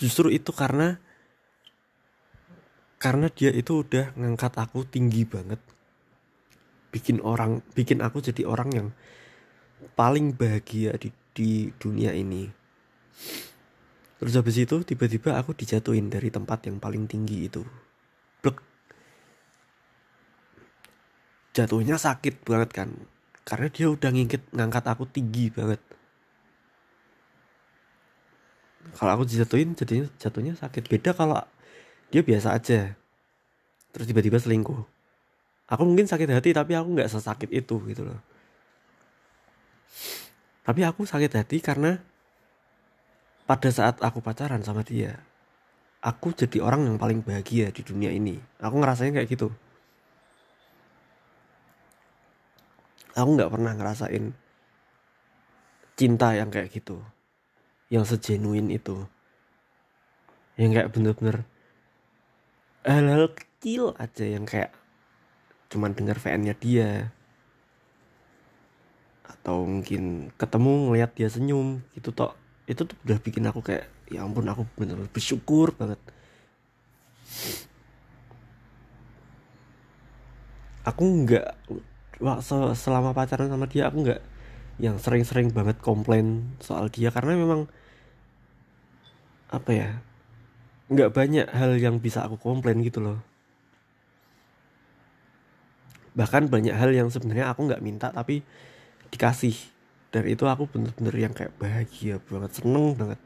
Justru 0.00 0.32
itu 0.32 0.52
karena 0.56 0.96
karena 3.00 3.28
dia 3.32 3.52
itu 3.52 3.84
udah 3.84 4.12
ngangkat 4.16 4.52
aku 4.56 4.84
tinggi 4.88 5.24
banget. 5.28 5.60
Bikin 6.90 7.22
orang 7.22 7.64
bikin 7.76 8.00
aku 8.00 8.20
jadi 8.24 8.44
orang 8.48 8.70
yang 8.72 8.88
paling 9.96 10.36
bahagia 10.36 10.96
di 10.96 11.12
di 11.32 11.50
dunia 11.76 12.12
ini. 12.16 12.48
Terus 14.20 14.36
habis 14.36 14.56
itu 14.60 14.76
tiba-tiba 14.84 15.40
aku 15.40 15.56
dijatuhin 15.56 16.12
dari 16.12 16.28
tempat 16.28 16.68
yang 16.68 16.76
paling 16.76 17.08
tinggi 17.08 17.48
itu 17.48 17.64
jatuhnya 21.60 22.00
sakit 22.00 22.48
banget 22.48 22.70
kan. 22.72 22.88
Karena 23.44 23.68
dia 23.68 23.92
udah 23.92 24.08
ngingkit 24.08 24.52
ngangkat 24.56 24.84
aku 24.88 25.04
tinggi 25.04 25.52
banget. 25.52 25.80
Kalau 28.96 29.10
aku 29.20 29.24
dijatuhin 29.28 29.76
jadinya 29.76 30.08
jatuhnya 30.16 30.56
sakit. 30.56 30.88
Beda 30.88 31.12
kalau 31.12 31.44
dia 32.08 32.24
biasa 32.24 32.56
aja. 32.56 32.96
Terus 33.92 34.06
tiba-tiba 34.08 34.40
selingkuh. 34.40 34.80
Aku 35.70 35.82
mungkin 35.86 36.08
sakit 36.08 36.26
hati 36.32 36.50
tapi 36.50 36.74
aku 36.74 36.96
nggak 36.96 37.10
sesakit 37.12 37.52
itu 37.52 37.76
gitu 37.92 38.02
loh. 38.08 38.18
Tapi 40.64 40.80
aku 40.82 41.04
sakit 41.04 41.30
hati 41.30 41.60
karena 41.62 42.00
pada 43.44 43.70
saat 43.70 43.98
aku 44.00 44.22
pacaran 44.22 44.62
sama 44.62 44.86
dia 44.86 45.18
aku 46.00 46.32
jadi 46.32 46.64
orang 46.64 46.88
yang 46.88 46.96
paling 46.96 47.20
bahagia 47.20 47.68
di 47.70 47.82
dunia 47.84 48.08
ini. 48.10 48.40
Aku 48.60 48.80
ngerasain 48.80 49.12
kayak 49.12 49.28
gitu 49.28 49.52
aku 53.14 53.30
nggak 53.38 53.52
pernah 53.52 53.72
ngerasain 53.74 54.34
cinta 55.98 56.32
yang 56.32 56.48
kayak 56.48 56.72
gitu. 56.72 57.02
Yang 57.90 58.16
sejenuin 58.16 58.70
itu. 58.72 59.04
Yang 60.56 60.70
kayak 60.76 60.90
bener-bener 60.94 61.36
hal-hal 62.80 63.28
kecil 63.36 63.92
aja 64.00 64.24
yang 64.24 64.48
kayak 64.48 64.72
cuman 65.68 65.92
denger 65.92 66.16
VN-nya 66.16 66.54
dia. 66.56 67.12
Atau 69.28 69.68
mungkin 69.68 70.32
ketemu 70.40 70.72
ngeliat 70.88 71.10
dia 71.12 71.28
senyum 71.28 71.84
gitu 71.92 72.10
toh. 72.16 72.32
Itu 72.64 72.86
tuh 72.86 72.96
udah 73.04 73.18
bikin 73.20 73.44
aku 73.50 73.60
kayak 73.60 73.90
ya 74.08 74.24
ampun 74.24 74.48
aku 74.48 74.64
bener-bener 74.78 75.10
bersyukur 75.12 75.74
banget. 75.76 76.00
Aku 80.88 81.04
nggak 81.04 81.60
selama 82.76 83.16
pacaran 83.16 83.48
sama 83.48 83.64
dia 83.64 83.88
aku 83.88 84.04
nggak 84.04 84.20
yang 84.80 84.96
sering-sering 84.96 85.52
banget 85.52 85.76
komplain 85.80 86.56
soal 86.60 86.88
dia 86.88 87.12
karena 87.12 87.36
memang 87.36 87.68
apa 89.52 89.70
ya 89.72 89.88
nggak 90.90 91.10
banyak 91.12 91.46
hal 91.48 91.76
yang 91.76 91.96
bisa 92.00 92.24
aku 92.24 92.36
komplain 92.36 92.80
gitu 92.84 93.00
loh. 93.00 93.18
Bahkan 96.16 96.50
banyak 96.50 96.74
hal 96.74 96.90
yang 96.90 97.08
sebenarnya 97.08 97.54
aku 97.54 97.70
nggak 97.70 97.82
minta 97.84 98.10
tapi 98.10 98.42
dikasih. 99.14 99.54
Dan 100.10 100.26
itu 100.26 100.42
aku 100.42 100.66
bener-bener 100.66 101.14
yang 101.14 101.30
kayak 101.30 101.54
bahagia 101.54 102.18
banget 102.26 102.50
seneng 102.58 102.98
banget. 102.98 103.20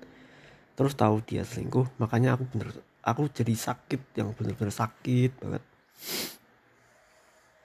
Terus 0.76 0.92
tahu 0.92 1.24
dia 1.24 1.46
selingkuh 1.46 1.88
makanya 1.96 2.36
aku 2.36 2.44
bener 2.52 2.76
aku 3.04 3.28
jadi 3.32 3.52
sakit 3.52 4.16
yang 4.16 4.32
bener-bener 4.32 4.72
sakit 4.72 5.30
banget 5.38 5.62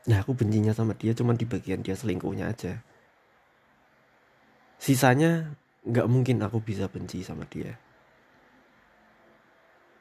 nah 0.09 0.25
aku 0.25 0.33
bencinya 0.33 0.73
sama 0.73 0.97
dia 0.97 1.13
cuman 1.13 1.37
di 1.37 1.45
bagian 1.45 1.85
dia 1.85 1.93
selingkuhnya 1.93 2.49
aja. 2.49 2.81
Sisanya 4.81 5.53
nggak 5.85 6.09
mungkin 6.09 6.41
aku 6.41 6.57
bisa 6.65 6.89
benci 6.89 7.21
sama 7.21 7.45
dia. 7.45 7.77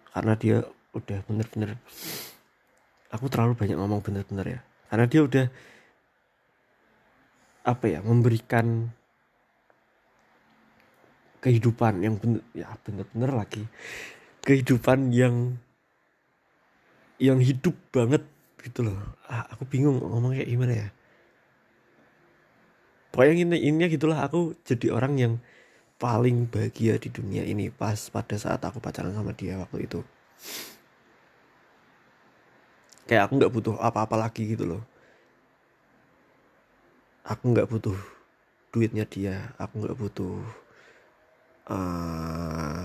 Karena 0.08 0.32
dia 0.40 0.64
udah 0.96 1.20
bener-bener 1.28 1.76
aku 3.12 3.28
terlalu 3.28 3.52
banyak 3.52 3.76
ngomong 3.76 4.00
bener-bener 4.00 4.46
ya. 4.56 4.60
Karena 4.88 5.04
dia 5.04 5.20
udah 5.20 5.46
apa 7.68 7.84
ya 7.84 8.00
memberikan 8.00 8.88
kehidupan 11.44 12.00
yang 12.00 12.16
bener 12.16 12.40
ya 12.56 12.72
bener-bener 12.80 13.30
lagi. 13.36 13.68
Kehidupan 14.40 15.12
yang 15.12 15.60
yang 17.20 17.42
hidup 17.44 17.76
banget 17.92 18.24
gitu 18.62 18.86
loh. 18.86 18.98
Ah, 19.26 19.46
aku 19.52 19.64
bingung 19.68 19.98
ngomong 19.98 20.34
kayak 20.34 20.48
gimana 20.50 20.72
ya. 20.74 20.88
Pokoknya 23.10 23.34
ini 23.34 23.56
ini 23.72 23.84
gitulah 23.88 24.20
aku 24.22 24.54
jadi 24.62 24.94
orang 24.94 25.14
yang 25.18 25.34
paling 25.98 26.46
bahagia 26.46 27.00
di 27.00 27.10
dunia 27.10 27.42
ini 27.42 27.72
pas 27.72 27.98
pada 28.12 28.38
saat 28.38 28.62
aku 28.62 28.78
pacaran 28.78 29.14
sama 29.14 29.34
dia 29.34 29.58
waktu 29.58 29.88
itu. 29.88 30.00
Kayak 33.08 33.30
aku 33.30 33.32
nggak 33.40 33.52
butuh 33.54 33.74
apa-apa 33.80 34.14
lagi 34.20 34.44
gitu 34.54 34.64
loh. 34.76 34.82
Aku 37.24 37.50
nggak 37.50 37.68
butuh 37.68 37.96
duitnya 38.68 39.08
dia 39.08 39.56
aku 39.56 39.80
nggak 39.80 39.96
butuh 39.96 40.36
uh, 41.72 42.84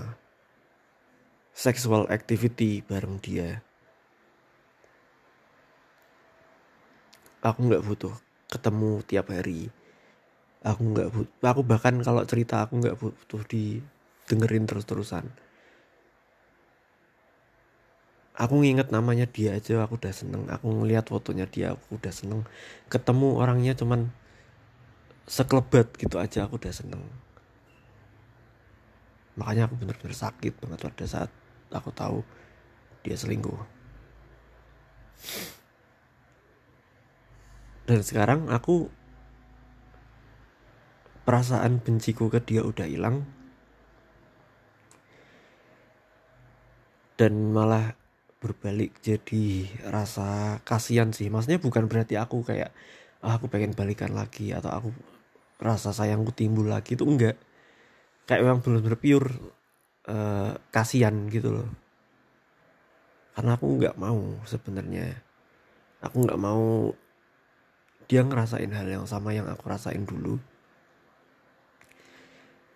sexual 1.52 2.08
activity 2.08 2.80
bareng 2.88 3.20
dia 3.20 3.60
aku 7.52 7.60
nggak 7.68 7.84
butuh 7.84 8.14
ketemu 8.48 9.04
tiap 9.04 9.28
hari. 9.28 9.68
Aku 10.64 10.82
nggak 10.96 11.10
butuh 11.12 11.44
aku 11.44 11.62
bahkan 11.68 12.00
kalau 12.00 12.24
cerita 12.24 12.64
aku 12.64 12.80
nggak 12.80 12.96
butuh 12.96 13.44
didengerin 13.52 14.64
terus-terusan. 14.64 15.28
Aku 18.34 18.64
nginget 18.64 18.90
namanya 18.90 19.30
dia 19.30 19.60
aja 19.60 19.84
aku 19.84 20.00
udah 20.00 20.14
seneng. 20.16 20.48
Aku 20.50 20.72
ngeliat 20.72 21.06
fotonya 21.12 21.46
dia 21.46 21.76
aku 21.76 22.00
udah 22.00 22.14
seneng. 22.16 22.42
Ketemu 22.90 23.38
orangnya 23.38 23.78
cuman 23.78 24.10
sekelebat 25.28 25.94
gitu 26.00 26.18
aja 26.18 26.48
aku 26.48 26.58
udah 26.58 26.74
seneng. 26.74 27.04
Makanya 29.38 29.70
aku 29.70 29.78
bener-bener 29.78 30.16
sakit 30.16 30.54
banget 30.64 30.80
pada 30.82 31.06
saat 31.06 31.30
aku 31.74 31.90
tahu 31.94 32.22
dia 33.04 33.18
selingkuh 33.20 33.60
dan 37.84 38.00
sekarang 38.00 38.48
aku 38.48 38.88
perasaan 41.28 41.84
benciku 41.84 42.32
ke 42.32 42.40
dia 42.44 42.64
udah 42.64 42.88
hilang. 42.88 43.28
Dan 47.20 47.56
malah 47.56 47.96
berbalik 48.40 49.00
jadi 49.00 49.68
rasa 49.88 50.60
kasihan 50.68 51.12
sih. 51.12 51.32
Maksudnya 51.32 51.60
bukan 51.60 51.88
berarti 51.88 52.20
aku 52.20 52.44
kayak 52.44 52.72
oh, 53.24 53.32
aku 53.32 53.48
pengen 53.48 53.72
balikan 53.76 54.12
lagi 54.12 54.52
atau 54.52 54.72
aku 54.72 54.90
rasa 55.60 55.92
sayangku 55.96 56.32
timbul 56.36 56.68
lagi. 56.68 56.96
Itu 56.96 57.08
enggak. 57.08 57.40
Kayak 58.28 58.44
memang 58.48 58.60
benar-benar 58.64 59.00
pure 59.00 59.30
uh, 60.08 60.56
kasihan 60.72 61.16
gitu 61.28 61.52
loh. 61.52 61.70
Karena 63.36 63.60
aku 63.60 63.66
nggak 63.80 63.96
mau 64.00 64.40
sebenarnya. 64.48 65.20
Aku 66.04 66.28
nggak 66.28 66.40
mau 66.40 66.92
dia 68.14 68.22
ngerasain 68.22 68.70
hal 68.70 68.86
yang 68.86 69.10
sama 69.10 69.34
yang 69.34 69.50
aku 69.50 69.66
rasain 69.66 70.06
dulu. 70.06 70.38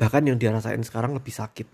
Bahkan 0.01 0.25
yang 0.25 0.41
dia 0.41 0.49
rasain 0.49 0.81
sekarang 0.81 1.13
lebih 1.13 1.29
sakit. 1.29 1.69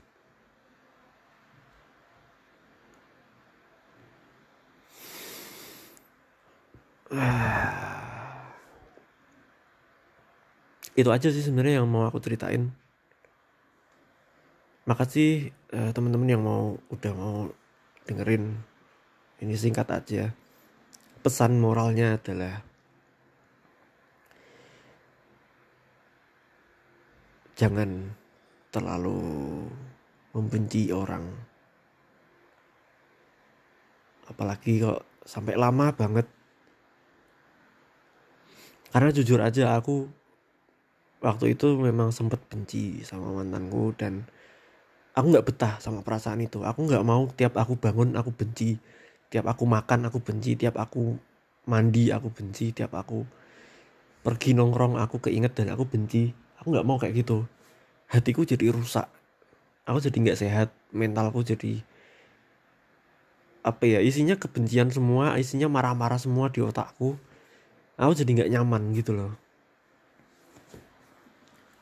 Itu 11.00 11.08
aja 11.08 11.32
sih 11.32 11.40
sebenarnya 11.40 11.80
yang 11.80 11.88
mau 11.88 12.04
aku 12.04 12.20
ceritain. 12.20 12.68
Makasih 14.84 15.56
uh, 15.72 15.96
teman-teman 15.96 16.28
yang 16.28 16.44
mau 16.44 16.76
udah 16.92 17.14
mau 17.16 17.48
dengerin. 18.12 18.60
Ini 19.40 19.56
singkat 19.56 19.88
aja. 19.88 20.36
Pesan 21.24 21.64
moralnya 21.64 22.20
adalah 22.20 22.73
jangan 27.54 28.14
terlalu 28.74 29.22
membenci 30.34 30.90
orang. 30.90 31.30
Apalagi 34.26 34.82
kok 34.82 35.06
sampai 35.22 35.54
lama 35.54 35.94
banget. 35.94 36.26
Karena 38.90 39.10
jujur 39.10 39.42
aja 39.42 39.78
aku 39.78 40.06
waktu 41.22 41.58
itu 41.58 41.78
memang 41.78 42.14
sempet 42.14 42.42
benci 42.50 43.02
sama 43.06 43.42
mantanku 43.42 43.94
dan 43.98 44.26
aku 45.14 45.26
nggak 45.34 45.46
betah 45.46 45.74
sama 45.78 46.02
perasaan 46.02 46.42
itu. 46.42 46.66
Aku 46.66 46.90
nggak 46.90 47.06
mau 47.06 47.30
tiap 47.34 47.58
aku 47.58 47.78
bangun 47.78 48.18
aku 48.18 48.34
benci. 48.34 48.78
Tiap 49.30 49.46
aku 49.50 49.66
makan 49.70 50.10
aku 50.10 50.22
benci. 50.22 50.58
Tiap 50.58 50.78
aku 50.78 51.18
mandi 51.70 52.10
aku 52.10 52.34
benci. 52.34 52.74
Tiap 52.74 52.94
aku 52.94 53.22
pergi 54.26 54.58
nongkrong 54.58 54.98
aku 54.98 55.20
keinget 55.22 55.54
dan 55.54 55.74
aku 55.74 55.86
benci 55.86 56.43
aku 56.64 56.72
nggak 56.72 56.88
mau 56.88 56.96
kayak 56.96 57.28
gitu. 57.28 57.44
Hatiku 58.08 58.48
jadi 58.48 58.72
rusak. 58.72 59.12
Aku 59.84 60.00
jadi 60.00 60.16
nggak 60.16 60.40
sehat. 60.40 60.72
Mentalku 60.96 61.44
jadi 61.44 61.84
apa 63.64 63.84
ya 63.88 64.04
isinya 64.04 64.36
kebencian 64.36 64.92
semua 64.92 65.40
isinya 65.40 65.68
marah-marah 65.68 66.16
semua 66.16 66.48
di 66.48 66.64
otakku. 66.64 67.20
Aku 68.00 68.16
jadi 68.16 68.32
nggak 68.32 68.52
nyaman 68.56 68.96
gitu 68.96 69.12
loh. 69.12 69.36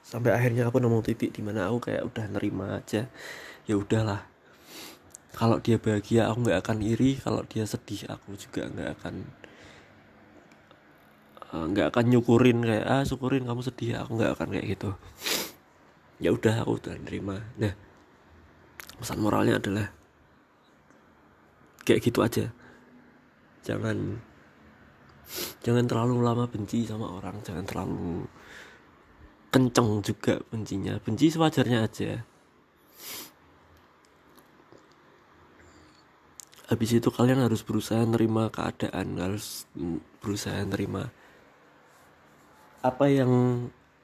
Sampai 0.01 0.33
akhirnya 0.33 0.65
aku 0.65 0.81
nemu 0.81 1.05
titik 1.05 1.29
di 1.29 1.45
mana 1.45 1.69
aku 1.69 1.93
kayak 1.93 2.09
udah 2.09 2.25
nerima 2.33 2.81
aja 2.81 3.05
ya 3.69 3.75
udahlah. 3.77 4.25
Kalau 5.37 5.61
dia 5.61 5.77
bahagia 5.77 6.25
aku 6.25 6.49
nggak 6.49 6.59
akan 6.65 6.77
iri. 6.81 7.21
Kalau 7.21 7.45
dia 7.45 7.69
sedih 7.69 8.09
aku 8.09 8.33
juga 8.33 8.65
nggak 8.65 8.89
akan 8.97 9.13
nggak 11.51 11.87
uh, 11.87 11.91
akan 11.91 12.05
nyukurin 12.07 12.63
kayak 12.63 12.87
ah 12.87 13.03
syukurin 13.03 13.43
kamu 13.43 13.59
sedih. 13.59 13.99
Aku 13.99 14.15
nggak 14.15 14.39
akan 14.39 14.47
kayak 14.55 14.67
gitu. 14.79 14.89
Ya 16.23 16.31
udah 16.31 16.63
aku 16.63 16.79
udah 16.79 16.95
nerima. 17.03 17.43
Nah 17.59 17.75
pesan 18.95 19.19
moralnya 19.19 19.59
adalah 19.59 19.91
kayak 21.83 22.01
gitu 22.07 22.23
aja. 22.23 22.47
Jangan 23.67 23.97
jangan 25.59 25.85
terlalu 25.91 26.23
lama 26.23 26.47
benci 26.47 26.87
sama 26.87 27.19
orang. 27.19 27.43
Jangan 27.43 27.67
terlalu 27.67 28.23
kenceng 29.51 29.99
juga 29.99 30.39
bencinya. 30.47 30.95
Benci 31.03 31.27
sewajarnya 31.27 31.79
aja. 31.83 32.23
Habis 36.71 36.95
itu 36.95 37.11
kalian 37.11 37.43
harus 37.43 37.59
berusaha 37.67 37.99
nerima 38.07 38.47
keadaan 38.47 39.19
harus 39.19 39.67
berusaha 40.23 40.63
nerima 40.63 41.11
apa 42.81 43.05
yang 43.05 43.31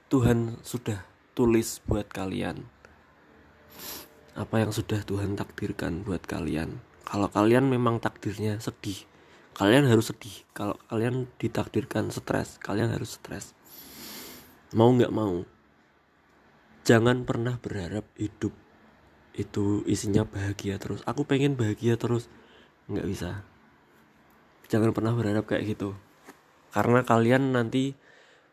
Tuhan 0.08 0.62
sudah 0.62 1.02
tulis 1.34 1.82
buat 1.90 2.06
kalian? 2.06 2.62
Apa 4.38 4.62
yang 4.62 4.70
sudah 4.70 5.02
Tuhan 5.02 5.34
takdirkan 5.34 6.06
buat 6.06 6.22
kalian? 6.22 6.78
Kalau 7.02 7.26
kalian 7.34 7.74
memang 7.74 7.98
takdirnya 7.98 8.62
sedih 8.62 9.02
kalian 9.58 9.90
harus 9.90 10.14
sedih. 10.14 10.46
Kalau 10.54 10.78
kalian 10.94 11.26
ditakdirkan 11.42 12.14
stres 12.14 12.62
kalian 12.62 12.94
harus 12.94 13.18
stres. 13.18 13.58
Mau 14.78 14.94
nggak 14.94 15.10
mau 15.10 15.42
jangan 16.86 17.28
pernah 17.28 17.60
berharap 17.60 18.08
hidup 18.16 18.54
itu 19.34 19.82
isinya 19.90 20.22
bahagia 20.22 20.78
terus. 20.78 21.02
Aku 21.10 21.26
pengen 21.26 21.58
bahagia 21.58 21.98
terus. 21.98 22.30
Nggak 22.86 23.08
bisa. 23.10 23.30
Jangan 24.70 24.94
pernah 24.94 25.18
berharap 25.18 25.50
kayak 25.50 25.66
gitu. 25.74 25.98
Karena 26.70 27.02
kalian 27.02 27.58
nanti 27.58 27.98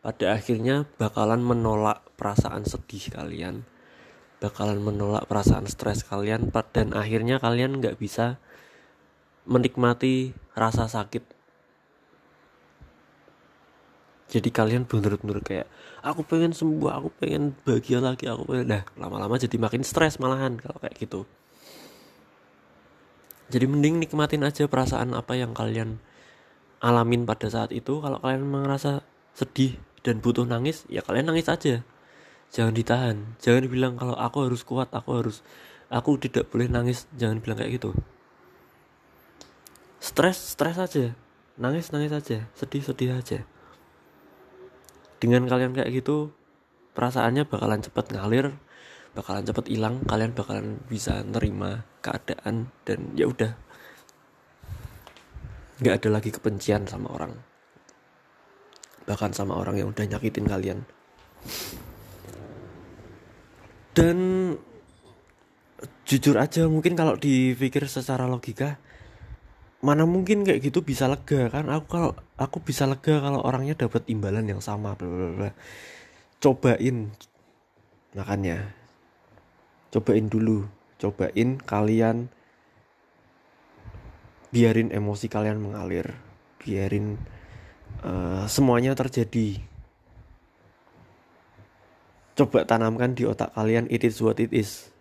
pada 0.05 0.37
akhirnya 0.37 0.85
bakalan 1.01 1.41
menolak 1.41 2.05
perasaan 2.13 2.61
sedih 2.61 3.09
kalian 3.09 3.65
bakalan 4.37 4.77
menolak 4.77 5.25
perasaan 5.25 5.65
stres 5.65 6.05
kalian 6.05 6.53
dan 6.69 6.93
akhirnya 6.93 7.41
kalian 7.41 7.81
nggak 7.81 7.97
bisa 7.97 8.37
menikmati 9.49 10.37
rasa 10.53 10.85
sakit. 10.85 11.25
Jadi 14.25 14.49
kalian 14.53 14.85
bener-bener 14.85 15.41
kayak 15.41 15.67
aku 16.01 16.21
pengen 16.25 16.53
sembuh 16.53 16.93
aku 16.93 17.09
pengen 17.17 17.57
bahagia 17.65 18.01
lagi 18.01 18.29
aku 18.29 18.45
pengen 18.45 18.67
dah 18.69 18.83
lama-lama 18.97 19.37
jadi 19.41 19.57
makin 19.57 19.85
stres 19.85 20.21
malahan 20.21 20.57
kalau 20.61 20.77
kayak 20.81 20.97
gitu. 20.97 21.25
Jadi 23.49 23.65
mending 23.69 24.01
nikmatin 24.01 24.45
aja 24.45 24.65
perasaan 24.65 25.13
apa 25.13 25.37
yang 25.37 25.53
kalian 25.53 26.01
alamin 26.81 27.25
pada 27.29 27.49
saat 27.49 27.69
itu. 27.73 28.01
Kalau 28.01 28.17
kalian 28.17 28.45
merasa 28.45 29.05
sedih 29.37 29.77
dan 30.05 30.21
butuh 30.21 30.45
nangis 30.45 30.85
ya 30.85 31.01
kalian 31.01 31.33
nangis 31.33 31.49
aja. 31.49 31.81
Jangan 32.53 32.77
ditahan. 32.77 33.17
Jangan 33.41 33.65
bilang 33.65 33.97
kalau 33.97 34.13
aku 34.13 34.45
harus 34.45 34.61
kuat 34.61 34.93
aku 34.93 35.09
harus 35.17 35.41
aku 35.89 36.21
tidak 36.21 36.53
boleh 36.53 36.69
nangis. 36.69 37.09
Jangan 37.17 37.41
bilang 37.41 37.57
kayak 37.57 37.81
gitu. 37.81 37.97
Stres 39.97 40.37
stres 40.37 40.77
aja. 40.77 41.17
Nangis 41.57 41.89
nangis 41.89 42.13
aja. 42.13 42.45
Sedih 42.53 42.85
sedih 42.85 43.17
aja. 43.17 43.41
Dengan 45.17 45.49
kalian 45.49 45.73
kayak 45.73 45.89
gitu 45.89 46.29
perasaannya 46.93 47.49
bakalan 47.49 47.81
cepet 47.81 48.13
ngalir 48.13 48.53
bakalan 49.17 49.41
cepet 49.41 49.65
hilang. 49.73 50.05
Kalian 50.05 50.37
bakalan 50.37 50.77
bisa 50.85 51.25
nerima 51.25 51.81
keadaan 52.05 52.69
dan 52.85 53.09
ya 53.17 53.25
udah. 53.25 53.57
Nggak 55.81 55.95
ada 55.97 56.09
lagi 56.13 56.29
kebencian 56.29 56.85
sama 56.85 57.09
orang 57.09 57.54
bahkan 59.05 59.31
sama 59.31 59.57
orang 59.57 59.77
yang 59.77 59.89
udah 59.93 60.05
nyakitin 60.05 60.45
kalian. 60.49 60.79
Dan 63.95 64.17
jujur 66.05 66.35
aja 66.37 66.67
mungkin 66.67 66.93
kalau 66.93 67.17
dipikir 67.17 67.89
secara 67.89 68.29
logika 68.29 68.77
mana 69.85 70.05
mungkin 70.09 70.41
kayak 70.41 70.65
gitu 70.65 70.81
bisa 70.81 71.05
lega 71.05 71.45
kan? 71.53 71.69
Aku 71.69 71.85
kalau 71.85 72.11
aku 72.41 72.57
bisa 72.65 72.89
lega 72.89 73.21
kalau 73.21 73.45
orangnya 73.45 73.77
dapat 73.77 74.01
imbalan 74.09 74.49
yang 74.49 74.61
sama 74.61 74.97
bla 74.97 75.05
bla 75.05 75.29
bla. 75.37 75.51
Cobain 76.41 77.13
makanya 78.17 78.73
cobain 79.93 80.25
dulu. 80.25 80.65
Cobain 80.97 81.61
kalian 81.61 82.33
biarin 84.49 84.89
emosi 84.89 85.29
kalian 85.29 85.61
mengalir. 85.61 86.17
Biarin 86.57 87.21
uh, 88.05 88.45
semuanya 88.45 88.93
terjadi. 88.93 89.57
Coba 92.37 92.67
tanamkan 92.67 93.17
di 93.17 93.25
otak 93.25 93.55
kalian 93.57 93.89
it 93.89 94.05
is 94.05 94.21
what 94.21 94.37
it 94.37 94.53
is. 94.53 94.93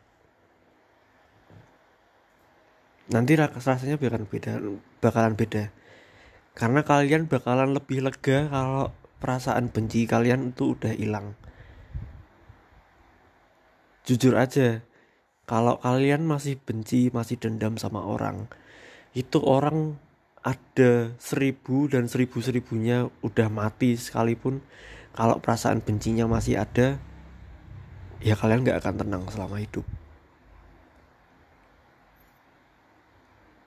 Nanti 3.13 3.37
rasanya 3.37 4.01
bakalan 4.01 4.25
beda 4.25 4.53
bakalan 5.05 5.35
beda. 5.37 5.69
Karena 6.57 6.81
kalian 6.87 7.29
bakalan 7.29 7.77
lebih 7.77 8.01
lega 8.01 8.49
kalau 8.49 8.95
perasaan 9.19 9.69
benci 9.69 10.07
kalian 10.09 10.55
itu 10.55 10.79
udah 10.79 10.95
hilang. 10.95 11.35
Jujur 14.07 14.39
aja 14.39 14.87
kalau 15.45 15.77
kalian 15.83 16.25
masih 16.25 16.57
benci 16.57 17.13
masih 17.13 17.37
dendam 17.37 17.77
sama 17.77 18.01
orang 18.01 18.49
itu 19.15 19.39
orang 19.39 19.97
ada 20.45 21.17
seribu 21.17 21.89
dan 21.89 22.05
seribu 22.05 22.45
seribunya 22.45 23.09
udah 23.25 23.49
mati 23.49 23.97
sekalipun 23.97 24.61
kalau 25.17 25.41
perasaan 25.41 25.81
bencinya 25.81 26.29
masih 26.29 26.61
ada 26.61 27.01
ya 28.21 28.37
kalian 28.37 28.61
nggak 28.61 28.85
akan 28.85 28.95
tenang 29.01 29.25
selama 29.33 29.57
hidup. 29.57 29.87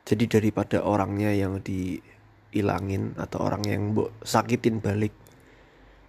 Jadi 0.07 0.23
daripada 0.29 0.85
orangnya 0.85 1.35
yang 1.35 1.59
dihilangin 1.59 3.17
atau 3.19 3.43
orang 3.43 3.63
yang 3.67 3.83
sakitin 4.23 4.79
balik 4.79 5.11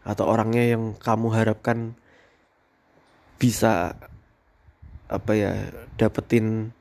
atau 0.07 0.29
orangnya 0.31 0.79
yang 0.79 0.95
kamu 1.01 1.35
harapkan 1.35 1.99
bisa 3.41 3.99
apa 5.09 5.33
ya 5.35 5.53
dapetin 5.97 6.77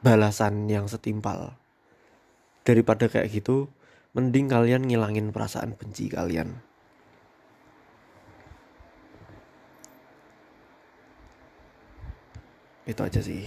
balasan 0.00 0.68
yang 0.68 0.88
setimpal. 0.88 1.56
Daripada 2.64 3.08
kayak 3.08 3.32
gitu 3.32 3.68
mending 4.16 4.48
kalian 4.48 4.88
ngilangin 4.88 5.30
perasaan 5.30 5.76
benci 5.76 6.08
kalian. 6.08 6.60
Itu 12.88 13.06
aja 13.06 13.20
sih. 13.22 13.44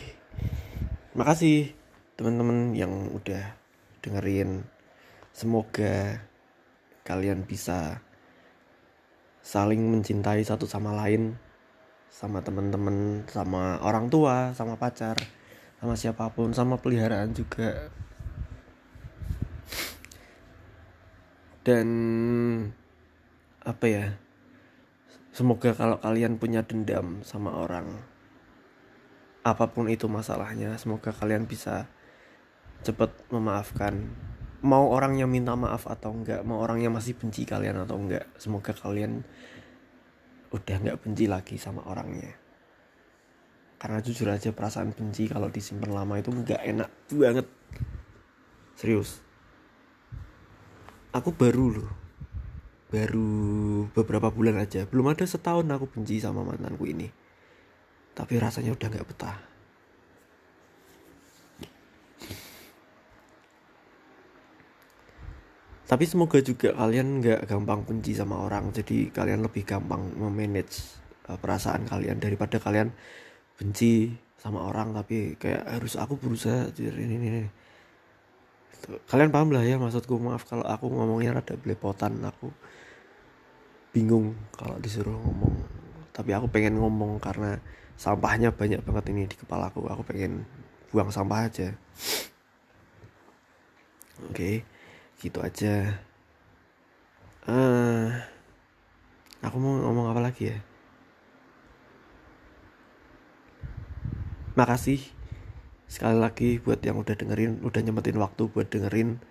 Makasih 1.17 1.73
teman-teman 2.15 2.77
yang 2.77 3.11
udah 3.11 3.57
dengerin. 4.05 4.63
Semoga 5.33 6.21
kalian 7.03 7.43
bisa 7.43 7.99
saling 9.43 9.83
mencintai 9.91 10.39
satu 10.45 10.63
sama 10.63 10.95
lain 10.95 11.35
sama 12.07 12.39
teman-teman 12.39 13.27
sama 13.27 13.81
orang 13.83 14.07
tua 14.07 14.55
sama 14.55 14.79
pacar 14.79 15.17
sama 15.83 15.99
siapa 15.99 16.31
pun 16.31 16.55
sama 16.55 16.79
peliharaan 16.79 17.35
juga. 17.35 17.91
Dan 21.67 21.87
apa 23.67 23.85
ya? 23.91 24.15
Semoga 25.35 25.75
kalau 25.75 25.99
kalian 25.99 26.39
punya 26.39 26.63
dendam 26.63 27.19
sama 27.27 27.51
orang 27.59 27.99
apa 29.43 29.67
pun 29.75 29.91
itu 29.91 30.07
masalahnya 30.07 30.71
semoga 30.79 31.11
kalian 31.11 31.51
bisa 31.51 31.91
cepat 32.87 33.11
memaafkan. 33.27 34.07
Mau 34.63 34.87
orangnya 34.87 35.27
minta 35.27 35.51
maaf 35.59 35.91
atau 35.91 36.15
enggak 36.15 36.47
mau 36.47 36.63
orangnya 36.63 36.87
masih 36.87 37.19
benci 37.19 37.43
kalian 37.43 37.83
atau 37.83 37.99
enggak 37.99 38.23
semoga 38.39 38.71
kalian 38.71 39.27
udah 40.55 40.75
enggak 40.79 41.03
benci 41.03 41.27
lagi 41.27 41.59
sama 41.59 41.83
orangnya 41.91 42.39
karena 43.83 43.99
jujur 43.99 44.31
aja 44.31 44.55
perasaan 44.55 44.95
benci 44.95 45.27
kalau 45.27 45.51
disimpan 45.51 45.91
lama 45.91 46.15
itu 46.15 46.31
enggak 46.31 46.63
enak 46.63 46.87
banget. 47.11 47.43
Serius. 48.79 49.19
Aku 51.11 51.35
baru 51.35 51.67
loh. 51.67 51.91
Baru 52.87 53.27
beberapa 53.91 54.31
bulan 54.31 54.55
aja. 54.63 54.87
Belum 54.87 55.11
ada 55.11 55.27
setahun 55.27 55.67
aku 55.67 55.91
benci 55.91 56.23
sama 56.23 56.47
mantanku 56.47 56.87
ini. 56.87 57.11
Tapi 58.15 58.39
rasanya 58.39 58.71
udah 58.71 58.87
enggak 58.87 59.03
betah. 59.03 59.35
Tapi 65.83 66.03
semoga 66.07 66.39
juga 66.39 66.71
kalian 66.71 67.19
nggak 67.19 67.51
gampang 67.51 67.83
benci 67.83 68.15
sama 68.15 68.47
orang. 68.47 68.71
Jadi 68.71 69.11
kalian 69.11 69.43
lebih 69.43 69.67
gampang 69.67 70.07
memanage 70.15 71.03
uh, 71.27 71.35
perasaan 71.35 71.83
kalian 71.83 72.23
daripada 72.23 72.63
kalian 72.63 72.95
benci 73.63 74.11
sama 74.35 74.67
orang 74.67 74.91
tapi 74.91 75.39
kayak 75.39 75.63
harus 75.63 75.95
aku 75.95 76.19
berusaha 76.19 76.67
ini 76.75 77.15
ini, 77.15 77.27
ini. 77.31 77.41
kalian 79.07 79.31
paham 79.31 79.55
lah 79.55 79.63
ya 79.63 79.79
maksudku 79.79 80.19
maaf 80.19 80.43
kalau 80.43 80.67
aku 80.67 80.91
ngomongnya 80.91 81.39
rada 81.39 81.55
belepotan 81.55 82.19
aku 82.27 82.51
bingung 83.95 84.35
kalau 84.51 84.75
disuruh 84.83 85.15
ngomong. 85.15 85.55
Tapi 86.11 86.35
aku 86.35 86.51
pengen 86.51 86.75
ngomong 86.75 87.23
karena 87.23 87.55
sampahnya 87.95 88.51
banyak 88.51 88.83
banget 88.83 89.05
ini 89.15 89.23
di 89.31 89.39
kepala 89.39 89.71
aku 89.71 89.87
aku 89.87 90.03
pengen 90.03 90.43
buang 90.91 91.07
sampah 91.07 91.47
aja. 91.47 91.71
Oke 94.27 94.35
okay 94.35 94.55
gitu 95.23 95.39
aja. 95.39 96.03
Uh, 97.47 98.11
aku 99.39 99.55
mau 99.55 99.79
ngomong 99.87 100.11
apa 100.11 100.19
lagi 100.19 100.51
ya 100.51 100.59
makasih 104.53 105.01
sekali 105.89 106.17
lagi 106.17 106.49
buat 106.57 106.81
yang 106.81 106.97
udah 107.01 107.13
dengerin 107.13 107.61
udah 107.61 107.81
nyempetin 107.81 108.17
waktu 108.17 108.49
buat 108.49 108.67
dengerin. 108.69 109.21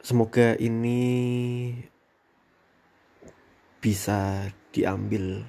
Semoga 0.00 0.56
ini 0.56 1.00
bisa 3.80 4.48
diambil 4.72 5.44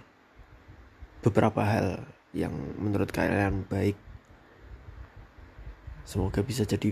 beberapa 1.24 1.64
hal 1.64 1.88
yang 2.36 2.52
menurut 2.80 3.12
kalian 3.12 3.64
baik. 3.68 3.96
Semoga 6.04 6.44
bisa 6.44 6.68
jadi 6.68 6.92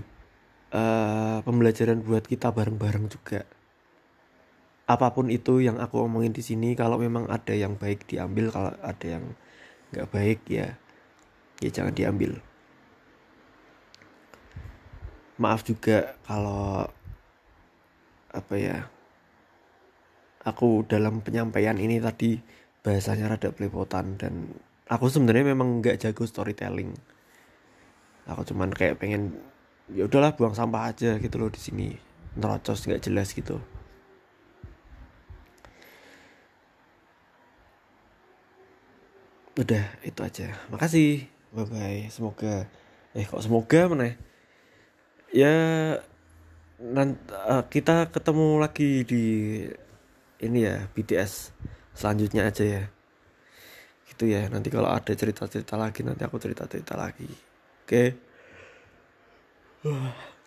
uh, 0.71 1.43
pembelajaran 1.43 1.99
buat 2.03 2.23
kita 2.23 2.51
bareng-bareng 2.55 3.11
juga. 3.11 3.43
Apa 4.89 5.13
pun 5.13 5.29
itu 5.29 5.61
yang 5.61 5.77
aku 5.77 6.01
omongin 6.01 6.33
di 6.33 6.41
sini 6.41 6.73
kalau 6.73 6.97
memang 6.97 7.29
ada 7.29 7.53
yang 7.53 7.77
baik 7.77 8.09
diambil 8.09 8.49
kalau 8.49 8.73
ada 8.81 9.05
yang 9.05 9.25
nggak 9.93 10.09
baik 10.11 10.39
ya. 10.49 10.75
Ya 11.59 11.69
jangan 11.71 11.93
diambil. 11.95 12.39
Maaf 15.39 15.63
juga 15.63 16.19
kalau 16.27 16.87
apa 18.29 18.55
ya 18.59 18.85
aku 20.45 20.85
dalam 20.85 21.25
penyampaian 21.25 21.75
ini 21.79 21.97
tadi 21.97 22.37
bahasanya 22.85 23.35
rada 23.35 23.49
pelepotan 23.49 24.19
dan 24.21 24.53
aku 24.85 25.09
sebenarnya 25.09 25.55
memang 25.55 25.79
nggak 25.79 25.99
jago 25.99 26.27
storytelling. 26.27 26.93
Aku 28.29 28.45
cuman 28.45 28.69
kayak 28.69 29.01
pengen 29.01 29.33
ya 29.89 30.05
udahlah 30.05 30.37
buang 30.37 30.53
sampah 30.53 30.93
aja 30.93 31.17
gitu 31.17 31.35
loh 31.41 31.49
di 31.49 31.59
sini. 31.59 31.87
Nerocos 32.37 32.85
nggak 32.85 33.03
jelas 33.09 33.33
gitu 33.33 33.78
udah 39.59 39.83
itu 40.07 40.19
aja. 40.23 40.47
Makasih. 40.71 41.27
Bye 41.51 41.65
bye 41.67 42.01
semoga 42.13 42.69
eh 43.17 43.25
kok 43.25 43.41
semoga 43.41 43.89
mana 43.89 44.05
ya, 44.05 44.13
ya 45.33 45.55
nanti 46.77 47.17
uh, 47.33 47.65
kita 47.65 48.13
ketemu 48.13 48.61
lagi 48.61 49.01
di 49.01 49.23
ini 50.45 50.59
ya 50.61 50.87
BTS 50.95 51.51
selanjutnya 51.91 52.47
aja 52.47 52.63
ya. 52.63 52.83
Gitu 54.07 54.23
ya. 54.31 54.47
Nanti 54.47 54.71
kalau 54.71 54.87
ada 54.87 55.11
cerita 55.13 55.45
cerita 55.51 55.75
lagi 55.75 56.01
nanti 56.07 56.23
aku 56.23 56.39
cerita 56.39 56.63
cerita 56.65 56.95
lagi. 56.95 57.27
Oke? 57.27 57.85
Okay? 57.85 58.09
唉。 59.81 60.38